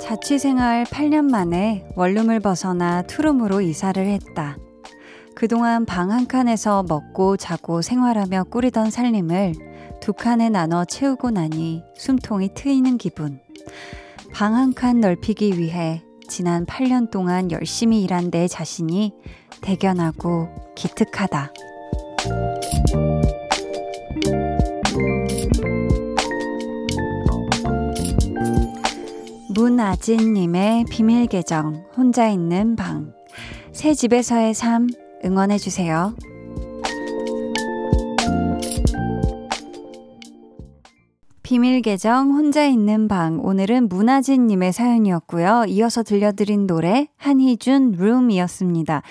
자취생활 0.00 0.84
8년 0.84 1.28
만에 1.28 1.84
원룸을 1.96 2.38
벗어나 2.38 3.02
투룸으로 3.02 3.60
이사를 3.60 4.06
했다. 4.06 4.56
그동안 5.36 5.84
방 5.84 6.10
한 6.10 6.26
칸에서 6.26 6.82
먹고 6.88 7.36
자고 7.36 7.82
생활하며 7.82 8.44
꾸리던 8.44 8.90
살림을 8.90 9.52
두 10.00 10.12
칸에 10.14 10.48
나눠 10.48 10.84
채우고 10.86 11.30
나니 11.30 11.82
숨통이 11.96 12.54
트이는 12.54 12.96
기분. 12.96 13.38
방 14.32 14.54
한 14.54 14.72
칸 14.74 15.00
넓히기 15.00 15.58
위해 15.58 16.02
지난 16.28 16.64
8년 16.66 17.10
동안 17.10 17.50
열심히 17.50 18.02
일한 18.02 18.30
내 18.30 18.48
자신이 18.48 19.12
대견하고 19.60 20.48
기특하다. 20.74 21.52
문아진님의 29.54 30.84
비밀 30.90 31.26
계정, 31.26 31.84
혼자 31.96 32.28
있는 32.28 32.76
방. 32.76 33.12
새 33.72 33.94
집에서의 33.94 34.54
삶, 34.54 34.88
응원해주세요. 35.26 36.14
비밀 41.42 41.80
계정 41.80 42.32
혼자 42.32 42.64
있는 42.64 43.06
방 43.06 43.38
오늘은 43.40 43.88
문아진 43.88 44.48
님의 44.48 44.72
사연이었고요. 44.72 45.66
이어서 45.68 46.02
들려드린 46.02 46.66
노래 46.66 47.06
한희준 47.18 47.92
룸이었습니다. 47.92 49.02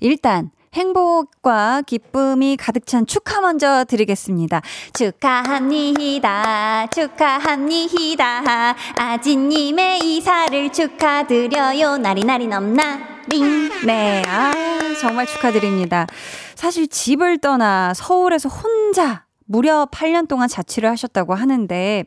일단 0.00 0.50
행복과 0.72 1.82
기쁨이 1.82 2.56
가득 2.56 2.86
찬 2.86 3.04
축하 3.04 3.42
먼저 3.42 3.84
드리겠습니다. 3.84 4.62
축하합니다. 4.94 6.86
축하합니다. 6.86 8.74
아진님의 8.96 9.98
이사를 10.02 10.72
축하드려요. 10.72 11.98
나리나리 11.98 12.46
넘나 12.46 13.11
링. 13.28 13.70
네, 13.86 14.22
아, 14.26 14.52
정말 15.00 15.26
축하드립니다. 15.26 16.06
사실 16.54 16.88
집을 16.88 17.38
떠나 17.38 17.94
서울에서 17.94 18.48
혼자 18.48 19.24
무려 19.44 19.86
8년 19.90 20.28
동안 20.28 20.48
자취를 20.48 20.90
하셨다고 20.90 21.34
하는데, 21.34 22.04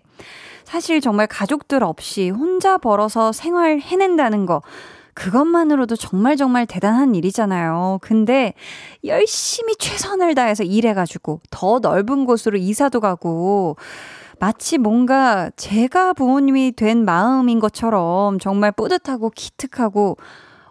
사실 0.63 1.01
정말 1.01 1.27
가족들 1.27 1.83
없이 1.83 2.29
혼자 2.29 2.77
벌어서 2.77 3.31
생활 3.31 3.79
해낸다는 3.79 4.45
거, 4.45 4.61
그것만으로도 5.13 5.95
정말 5.95 6.35
정말 6.35 6.65
대단한 6.65 7.15
일이잖아요. 7.15 7.99
근데 8.01 8.53
열심히 9.05 9.75
최선을 9.77 10.35
다해서 10.35 10.63
일해가지고 10.63 11.39
더 11.49 11.79
넓은 11.79 12.25
곳으로 12.25 12.57
이사도 12.57 12.99
가고 12.99 13.77
마치 14.39 14.77
뭔가 14.77 15.49
제가 15.55 16.11
부모님이 16.13 16.73
된 16.73 17.05
마음인 17.05 17.61
것처럼 17.61 18.39
정말 18.39 18.73
뿌듯하고 18.73 19.29
기특하고 19.29 20.17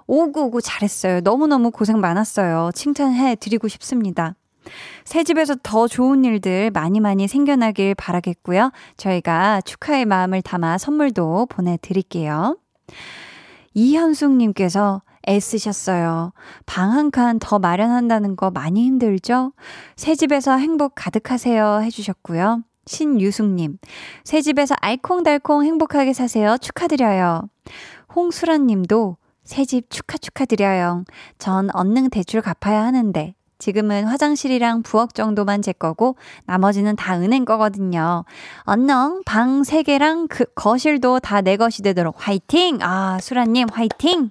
오구오구 0.06 0.60
잘했어요. 0.62 1.20
너무너무 1.20 1.70
고생 1.70 2.00
많았어요. 2.00 2.70
칭찬해 2.74 3.36
드리고 3.36 3.68
싶습니다. 3.68 4.34
새 5.04 5.24
집에서 5.24 5.54
더 5.62 5.86
좋은 5.86 6.24
일들 6.24 6.70
많이 6.70 6.98
많이 7.00 7.28
생겨나길 7.28 7.94
바라겠고요. 7.96 8.70
저희가 8.96 9.60
축하의 9.62 10.06
마음을 10.06 10.40
담아 10.42 10.78
선물도 10.78 11.46
보내드릴게요. 11.50 12.56
이현숙님께서 13.74 15.02
애쓰셨어요. 15.28 16.32
방 16.66 16.90
한 16.92 17.10
칸 17.10 17.38
더 17.38 17.58
마련한다는 17.58 18.36
거 18.36 18.50
많이 18.50 18.84
힘들죠? 18.84 19.52
새 19.96 20.14
집에서 20.14 20.56
행복 20.56 20.92
가득하세요 20.94 21.80
해주셨고요. 21.82 22.62
신유숙님, 22.86 23.78
새 24.24 24.42
집에서 24.42 24.74
알콩달콩 24.80 25.64
행복하게 25.64 26.12
사세요. 26.12 26.58
축하드려요. 26.58 27.48
홍수란 28.14 28.66
님도 28.66 29.16
새집 29.44 29.90
축하 29.90 30.18
축하드려요. 30.18 31.04
전 31.38 31.68
언능 31.74 32.10
대출 32.10 32.40
갚아야 32.40 32.84
하는데 32.84 33.34
지금은 33.58 34.04
화장실이랑 34.04 34.82
부엌 34.82 35.14
정도만 35.14 35.62
제 35.62 35.72
거고 35.72 36.16
나머지는 36.44 36.96
다 36.96 37.18
은행 37.18 37.44
거거든요. 37.44 38.24
언능 38.62 39.22
방 39.24 39.62
3개랑 39.62 40.26
그 40.28 40.44
거실도 40.54 41.20
다 41.20 41.40
내 41.40 41.56
것이 41.56 41.82
되도록 41.82 42.16
화이팅! 42.18 42.78
아, 42.80 43.18
수라님 43.20 43.68
화이팅! 43.70 44.30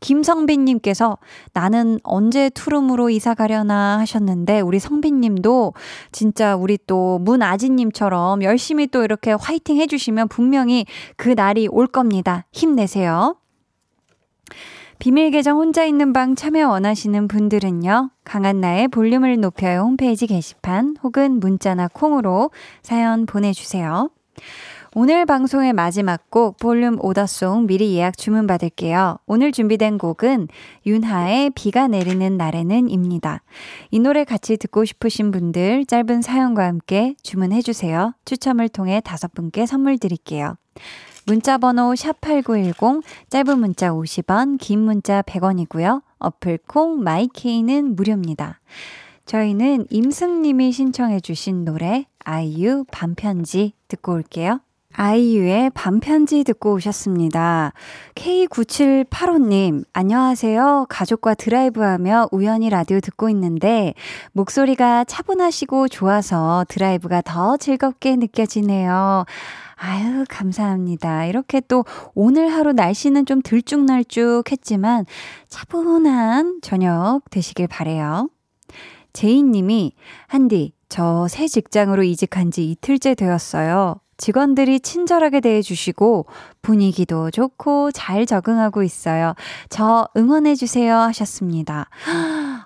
김성빈님께서 0.00 1.16
나는 1.54 1.98
언제 2.02 2.50
투룸으로 2.50 3.08
이사 3.08 3.34
가려나 3.34 3.98
하셨는데 4.00 4.60
우리 4.60 4.78
성빈님도 4.78 5.72
진짜 6.12 6.54
우리 6.56 6.76
또 6.86 7.18
문아지님처럼 7.20 8.42
열심히 8.42 8.86
또 8.86 9.02
이렇게 9.02 9.32
화이팅 9.32 9.78
해주시면 9.78 10.28
분명히 10.28 10.84
그 11.16 11.30
날이 11.30 11.68
올 11.68 11.86
겁니다. 11.86 12.44
힘내세요. 12.52 13.36
비밀 14.98 15.30
계정 15.30 15.58
혼자 15.58 15.84
있는 15.84 16.12
방 16.12 16.34
참여 16.34 16.68
원하시는 16.68 17.28
분들은요. 17.28 18.10
강한나의 18.24 18.88
볼륨을 18.88 19.40
높여요 19.40 19.80
홈페이지 19.80 20.26
게시판 20.26 20.96
혹은 21.02 21.40
문자나 21.40 21.88
콩으로 21.88 22.50
사연 22.82 23.26
보내주세요. 23.26 24.10
오늘 24.96 25.26
방송의 25.26 25.72
마지막 25.72 26.30
곡 26.30 26.56
볼륨 26.58 26.98
오더송 27.00 27.66
미리 27.66 27.96
예약 27.96 28.16
주문 28.16 28.46
받을게요. 28.46 29.18
오늘 29.26 29.50
준비된 29.50 29.98
곡은 29.98 30.46
윤하의 30.86 31.50
비가 31.50 31.88
내리는 31.88 32.36
날에는 32.36 32.88
입니다. 32.88 33.42
이 33.90 33.98
노래 33.98 34.22
같이 34.22 34.56
듣고 34.56 34.84
싶으신 34.84 35.32
분들 35.32 35.86
짧은 35.86 36.22
사연과 36.22 36.64
함께 36.64 37.16
주문해 37.24 37.62
주세요. 37.62 38.14
추첨을 38.24 38.68
통해 38.68 39.00
다섯 39.04 39.34
분께 39.34 39.66
선물 39.66 39.98
드릴게요. 39.98 40.54
문자 41.26 41.56
번호 41.56 41.94
샵8910 41.94 43.02
짧은 43.30 43.58
문자 43.58 43.90
50원, 43.90 44.58
긴 44.58 44.80
문자 44.80 45.22
100원이고요. 45.22 46.02
어플 46.18 46.58
콩 46.66 47.02
마이케이는 47.02 47.96
무료입니다. 47.96 48.60
저희는 49.24 49.86
임승 49.88 50.42
님이 50.42 50.70
신청해 50.72 51.20
주신 51.20 51.64
노래 51.64 52.06
아이유 52.24 52.84
반편지 52.90 53.72
듣고 53.88 54.12
올게요. 54.12 54.60
아이유의 54.96 55.70
반편지 55.70 56.44
듣고 56.44 56.74
오셨습니다. 56.74 57.72
K9785님, 58.14 59.84
안녕하세요. 59.92 60.86
가족과 60.88 61.34
드라이브하며 61.34 62.28
우연히 62.30 62.70
라디오 62.70 63.00
듣고 63.00 63.28
있는데, 63.30 63.94
목소리가 64.32 65.02
차분하시고 65.04 65.88
좋아서 65.88 66.64
드라이브가 66.68 67.22
더 67.22 67.56
즐겁게 67.56 68.14
느껴지네요. 68.14 69.24
아유, 69.86 70.24
감사합니다. 70.30 71.26
이렇게 71.26 71.60
또 71.60 71.84
오늘 72.14 72.50
하루 72.50 72.72
날씨는 72.72 73.26
좀 73.26 73.42
들쭉날쭉 73.42 74.50
했지만 74.50 75.04
차분한 75.50 76.60
저녁 76.62 77.20
되시길 77.30 77.66
바래요. 77.68 78.30
제이님이, 79.12 79.92
한디, 80.26 80.72
저 80.88 81.26
새 81.28 81.46
직장으로 81.48 82.02
이직한 82.02 82.50
지 82.50 82.70
이틀째 82.70 83.14
되었어요. 83.14 83.96
직원들이 84.16 84.80
친절하게 84.80 85.40
대해주시고 85.40 86.26
분위기도 86.62 87.30
좋고 87.30 87.90
잘 87.92 88.24
적응하고 88.26 88.82
있어요. 88.84 89.34
저 89.68 90.08
응원해주세요 90.16 90.96
하셨습니다. 90.96 91.90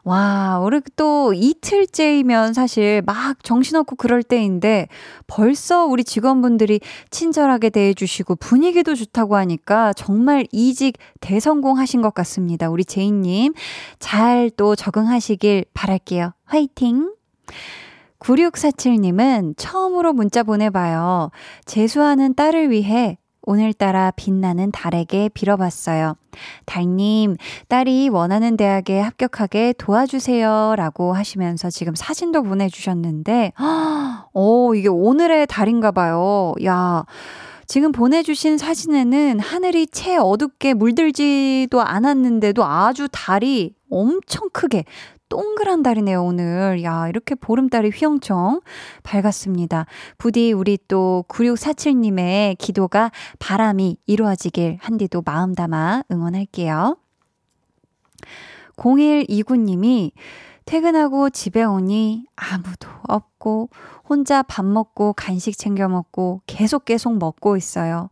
와, 0.08 0.58
우리 0.64 0.80
또 0.96 1.34
이틀째이면 1.34 2.54
사실 2.54 3.02
막 3.04 3.44
정신없고 3.44 3.96
그럴 3.96 4.22
때인데 4.22 4.88
벌써 5.26 5.84
우리 5.84 6.02
직원분들이 6.02 6.80
친절하게 7.10 7.68
대해주시고 7.68 8.36
분위기도 8.36 8.94
좋다고 8.94 9.36
하니까 9.36 9.92
정말 9.92 10.46
이직 10.50 10.96
대성공하신 11.20 12.00
것 12.00 12.14
같습니다. 12.14 12.70
우리 12.70 12.86
제이님 12.86 13.52
잘 13.98 14.50
또 14.56 14.74
적응하시길 14.74 15.66
바랄게요. 15.74 16.32
화이팅! 16.46 17.12
9647님은 18.18 19.54
처음으로 19.58 20.14
문자 20.14 20.42
보내봐요. 20.42 21.30
재수하는 21.66 22.34
딸을 22.34 22.70
위해 22.70 23.18
오늘따라 23.48 24.10
빛나는 24.10 24.72
달에게 24.72 25.30
빌어봤어요. 25.30 26.16
달님, 26.66 27.36
딸이 27.68 28.10
원하는 28.10 28.58
대학에 28.58 29.00
합격하게 29.00 29.72
도와주세요. 29.78 30.74
라고 30.76 31.14
하시면서 31.14 31.70
지금 31.70 31.94
사진도 31.94 32.42
보내주셨는데, 32.42 33.54
오, 34.34 34.74
이게 34.74 34.88
오늘의 34.88 35.46
달인가 35.46 35.92
봐요. 35.92 36.52
야. 36.66 37.06
지금 37.66 37.90
보내주신 37.90 38.58
사진에는 38.58 39.40
하늘이 39.40 39.86
채 39.86 40.18
어둡게 40.18 40.74
물들지도 40.74 41.80
않았는데도 41.80 42.62
아주 42.64 43.08
달이 43.10 43.74
엄청 43.90 44.50
크게 44.52 44.84
동그란 45.28 45.82
달이네요, 45.82 46.22
오늘. 46.22 46.82
야, 46.82 47.08
이렇게 47.08 47.34
보름달이 47.34 47.90
휘영청 47.90 48.60
밝았습니다. 49.02 49.86
부디 50.16 50.52
우리 50.52 50.78
또 50.88 51.24
9647님의 51.28 52.56
기도가 52.58 53.10
바람이 53.38 53.98
이루어지길 54.06 54.78
한디도 54.80 55.22
마음 55.24 55.54
담아 55.54 56.04
응원할게요. 56.10 56.96
0129님이 58.76 60.12
퇴근하고 60.68 61.30
집에 61.30 61.64
오니 61.64 62.26
아무도 62.36 62.90
없고 63.08 63.70
혼자 64.06 64.42
밥 64.42 64.66
먹고 64.66 65.14
간식 65.14 65.56
챙겨 65.56 65.88
먹고 65.88 66.42
계속 66.46 66.84
계속 66.84 67.16
먹고 67.16 67.56
있어요. 67.56 68.10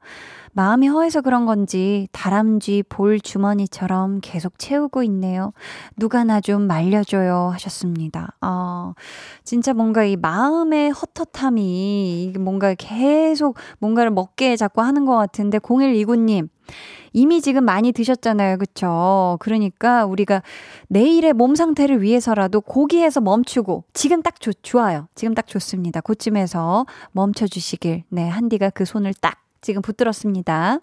마음이 0.52 0.88
허해서 0.88 1.20
그런 1.20 1.44
건지 1.44 2.08
다람쥐 2.12 2.84
볼 2.88 3.20
주머니처럼 3.20 4.20
계속 4.22 4.58
채우고 4.58 5.02
있네요. 5.02 5.52
누가 5.98 6.24
나 6.24 6.40
좀 6.40 6.62
말려줘요 6.66 7.50
하셨습니다. 7.52 8.36
아, 8.40 8.94
진짜 9.44 9.74
뭔가 9.74 10.04
이 10.04 10.16
마음의 10.16 10.92
헛헛함이 10.92 12.36
뭔가 12.40 12.72
계속 12.72 13.58
뭔가를 13.80 14.12
먹게 14.12 14.56
자꾸 14.56 14.80
하는 14.80 15.04
것 15.04 15.14
같은데 15.14 15.58
0129님 15.58 16.48
이미 17.12 17.40
지금 17.40 17.64
많이 17.64 17.92
드셨잖아요. 17.92 18.58
그쵸? 18.58 19.36
그러니까 19.40 20.04
우리가 20.04 20.42
내일의 20.88 21.32
몸 21.32 21.54
상태를 21.54 22.02
위해서라도 22.02 22.60
고기에서 22.60 23.20
멈추고 23.20 23.84
지금 23.94 24.22
딱 24.22 24.40
좋, 24.40 24.52
좋아요. 24.62 25.08
지금 25.14 25.34
딱 25.34 25.46
좋습니다. 25.46 26.00
그쯤에서 26.00 26.86
멈춰주시길. 27.12 28.04
네, 28.08 28.28
한디가 28.28 28.70
그 28.70 28.84
손을 28.84 29.14
딱 29.14 29.38
지금 29.60 29.82
붙들었습니다. 29.82 30.80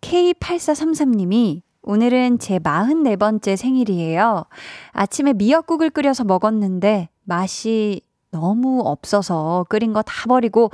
K8433님이 0.00 1.62
오늘은 1.82 2.38
제 2.38 2.58
44번째 2.58 3.56
생일이에요. 3.56 4.44
아침에 4.92 5.32
미역국을 5.32 5.90
끓여서 5.90 6.24
먹었는데 6.24 7.08
맛이 7.24 8.02
너무 8.42 8.80
없어서 8.84 9.66
끓인 9.68 9.92
거 9.92 10.02
다 10.02 10.26
버리고 10.26 10.70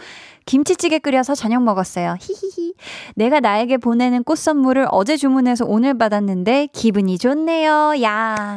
김치찌개 0.47 0.99
끓여서 1.01 1.35
저녁 1.35 1.63
먹었어요. 1.65 2.15
히히히. 2.21 2.75
내가 3.17 3.41
나에게 3.41 3.77
보내는 3.77 4.23
꽃 4.25 4.39
선물을 4.39 4.87
어제 4.91 5.17
주문해서 5.17 5.65
오늘 5.67 5.99
받았는데 5.99 6.69
기분이 6.73 7.19
좋네요. 7.19 7.95
야. 8.03 8.57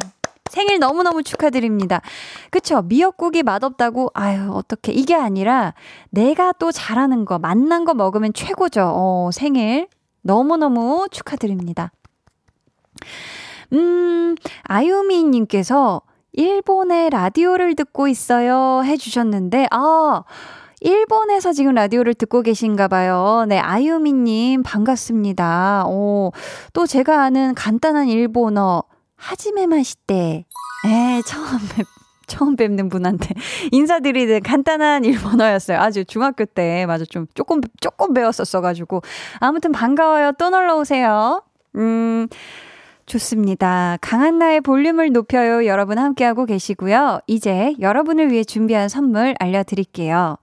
생일 0.49 0.79
너무너무 0.79 1.23
축하드립니다. 1.23 2.01
그쵸? 2.49 2.81
미역국이 2.81 3.41
맛없다고, 3.41 4.11
아유, 4.13 4.51
어떻게. 4.53 4.91
이게 4.91 5.15
아니라 5.15 5.73
내가 6.09 6.51
또 6.53 6.71
잘하는 6.73 7.23
거, 7.25 7.39
맛난 7.39 7.85
거 7.85 7.93
먹으면 7.93 8.33
최고죠. 8.33 8.91
어, 8.93 9.29
생일. 9.33 9.87
너무너무 10.23 11.07
축하드립니다. 11.09 11.91
음, 13.73 14.35
아유미님께서 14.63 16.01
일본의 16.33 17.09
라디오를 17.09 17.75
듣고 17.75 18.07
있어요 18.07 18.83
해주셨는데, 18.85 19.67
아, 19.71 20.23
일본에서 20.79 21.53
지금 21.53 21.75
라디오를 21.75 22.13
듣고 22.13 22.41
계신가 22.41 22.87
봐요. 22.87 23.45
네, 23.47 23.59
아유미님, 23.59 24.63
반갑습니다. 24.63 25.85
오, 25.87 26.31
또 26.73 26.87
제가 26.87 27.21
아는 27.23 27.53
간단한 27.53 28.07
일본어, 28.07 28.83
하지메 29.15 29.67
마시떼. 29.67 30.45
에, 30.87 31.21
처음 31.27 31.45
뵙, 31.75 31.85
처음 32.25 32.55
뵙는 32.55 32.89
분한테 32.89 33.35
인사드리는 33.71 34.41
간단한 34.41 35.05
일본어였어요. 35.05 35.77
아주 35.79 36.03
중학교 36.05 36.45
때, 36.45 36.85
맞아, 36.87 37.05
좀, 37.05 37.27
조금, 37.35 37.61
조금 37.79 38.13
배웠었어 38.13 38.61
가지고. 38.61 39.01
아무튼 39.39 39.71
반가워요. 39.71 40.31
또 40.39 40.49
놀러 40.49 40.77
오세요. 40.77 41.43
음, 41.75 42.27
좋습니다. 43.11 43.97
강한 43.99 44.39
나의 44.39 44.61
볼륨을 44.61 45.11
높여요. 45.11 45.65
여러분 45.65 45.97
함께하고 45.97 46.45
계시고요. 46.45 47.19
이제 47.27 47.75
여러분을 47.81 48.31
위해 48.31 48.45
준비한 48.45 48.87
선물 48.87 49.35
알려드릴게요. 49.37 50.37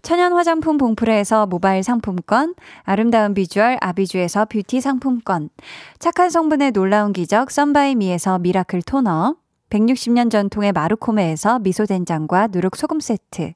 천연 0.00 0.32
화장품 0.32 0.78
봉프레에서 0.78 1.46
모바일 1.46 1.82
상품권, 1.82 2.54
아름다운 2.84 3.34
비주얼 3.34 3.76
아비주에서 3.82 4.46
뷰티 4.46 4.80
상품권, 4.80 5.50
착한 5.98 6.30
성분의 6.30 6.70
놀라운 6.70 7.12
기적 7.12 7.50
썬바이미에서 7.50 8.38
miracle 8.38 8.82
toner, 8.82 9.34
160년 9.68 10.30
전통의 10.30 10.72
마루코메에서 10.72 11.58
미소된장과 11.58 12.48
누룩소금 12.52 13.00
세트, 13.00 13.52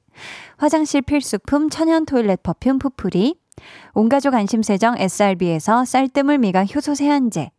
화장실 0.57 1.01
필수품 1.01 1.69
천연 1.69 2.05
toilet 2.05 2.43
perfume 2.43 2.79
푸푸리, 2.79 3.39
온가족 3.93 4.35
안심세정 4.35 4.97
SRB에서 4.99 5.85
쌀뜨물 5.85 6.37
미강 6.37 6.67
효소 6.75 6.95
세안제, 6.95 7.49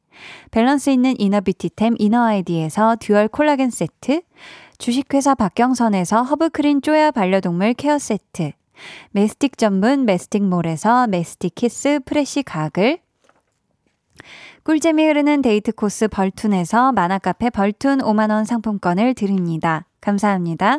밸런스 0.50 0.90
있는 0.90 1.14
inner 1.18 1.46
beauty템 1.46 1.94
이너아이디에서 1.98 2.96
dual 3.00 3.28
콜라겐 3.28 3.70
세트, 3.70 4.22
주식회사 4.78 5.34
박경선에서 5.34 6.22
허브크린 6.22 6.82
쪼야 6.82 7.10
반려동물 7.10 7.74
케어 7.74 7.98
세트, 7.98 8.52
메스틱 9.12 9.58
전문 9.58 10.04
메스틱몰에서 10.04 11.06
메스틱 11.06 11.54
키스 11.54 12.00
프레쉬 12.04 12.42
가글, 12.42 12.98
꿀잼이 14.64 15.04
흐르는 15.04 15.42
데이트 15.42 15.72
코스 15.72 16.06
벌툰에서 16.06 16.92
만화카페 16.92 17.50
벌툰 17.50 17.98
5만원 17.98 18.44
상품권을 18.44 19.14
드립니다. 19.14 19.86
감사합니다. 20.00 20.78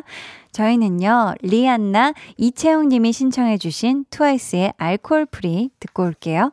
저희는요, 0.52 1.34
리안나 1.42 2.14
이채영 2.36 2.88
님이 2.88 3.12
신청해주신 3.12 4.06
트와이스의 4.10 4.74
Alcohol-Free 4.76 5.70
듣고 5.80 6.04
올게요. 6.04 6.52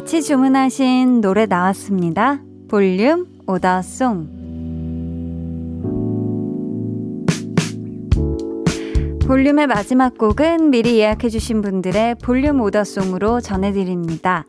같이 0.00 0.22
주문하신 0.22 1.20
노래 1.20 1.44
나왔습니다. 1.44 2.40
볼륨 2.68 3.26
오더송. 3.46 4.28
볼륨의 9.26 9.66
마지막 9.66 10.16
곡은 10.16 10.70
미리 10.70 10.98
예약해주신 11.00 11.60
분들의 11.60 12.14
볼륨 12.14 12.62
오더송으로 12.62 13.42
전해드립니다. 13.42 14.46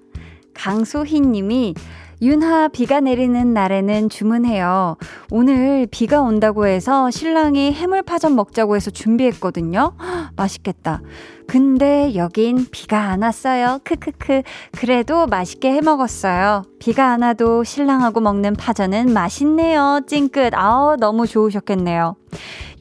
강소희 0.54 1.20
님이 1.20 1.74
윤하 2.22 2.70
비가 2.70 3.02
내리는 3.02 3.54
날에는 3.54 4.08
주문해요. 4.08 4.95
오늘 5.34 5.88
비가 5.89 6.21
온다고 6.21 6.67
해서 6.67 7.09
신랑이 7.09 7.71
해물파전 7.71 8.36
먹자고 8.36 8.75
해서 8.75 8.91
준비했거든요. 8.91 9.93
맛있겠다. 10.36 11.01
근데 11.47 12.13
여긴 12.15 12.65
비가 12.69 13.09
안 13.11 13.21
왔어요. 13.21 13.79
크크크. 13.86 14.41
그래도 14.77 15.27
맛있게 15.27 15.71
해 15.71 15.79
먹었어요. 15.79 16.63
비가 16.79 17.11
안 17.11 17.21
와도 17.21 17.63
신랑하고 17.63 18.19
먹는 18.19 18.55
파전은 18.55 19.13
맛있네요. 19.13 20.01
찡긋. 20.05 20.53
아우, 20.53 20.97
너무 20.97 21.25
좋으셨겠네요. 21.25 22.15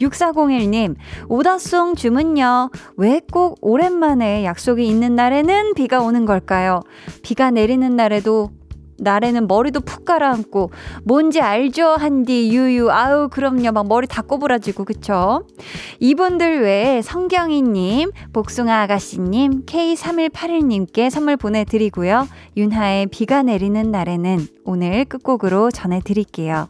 6401님, 0.01 0.96
오다송 1.28 1.94
주문요. 1.94 2.70
왜 2.96 3.20
꼭 3.32 3.59
오랜만에 3.61 4.44
약속이 4.44 4.86
있는 4.88 5.14
날에는 5.14 5.74
비가 5.74 6.01
오는 6.01 6.24
걸까요? 6.26 6.80
비가 7.22 7.53
내리는 7.53 7.94
날에도 7.94 8.51
날에는 9.01 9.46
머리도 9.46 9.80
푹 9.80 10.05
가라앉고 10.05 10.70
뭔지 11.05 11.40
알죠? 11.40 11.88
한디 11.88 12.51
유유 12.51 12.90
아우 12.90 13.28
그럼요. 13.28 13.72
막 13.72 13.86
머리 13.88 14.07
다 14.07 14.22
꼬부라지고 14.22 14.84
그쵸? 14.84 15.46
이분들 15.98 16.62
외에 16.62 17.03
성경희님 17.03 18.11
복숭아 18.32 18.82
아가씨님 18.82 19.66
K3181님께 19.66 21.11
선물 21.11 21.36
보내드리고요. 21.36 22.28
윤하의 22.57 23.07
비가 23.07 23.42
내리는 23.42 23.90
날에는 23.90 24.46
오늘 24.64 25.05
끝곡으로 25.05 25.70
전해드릴게요 25.70 26.68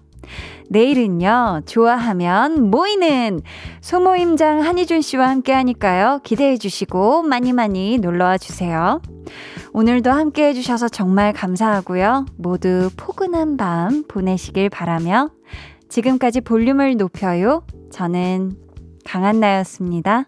내일은요, 0.68 1.62
좋아하면 1.66 2.70
모이는 2.70 3.40
소모임장 3.80 4.62
한희준 4.62 5.00
씨와 5.00 5.28
함께 5.28 5.52
하니까요. 5.52 6.20
기대해 6.22 6.56
주시고 6.56 7.22
많이 7.22 7.52
많이 7.52 7.98
놀러와 7.98 8.38
주세요. 8.38 9.00
오늘도 9.72 10.10
함께 10.10 10.48
해주셔서 10.48 10.88
정말 10.88 11.32
감사하고요. 11.32 12.26
모두 12.36 12.90
포근한 12.96 13.56
밤 13.56 14.04
보내시길 14.08 14.70
바라며 14.70 15.30
지금까지 15.88 16.40
볼륨을 16.40 16.96
높여요. 16.96 17.64
저는 17.90 18.52
강한나였습니다. 19.04 20.26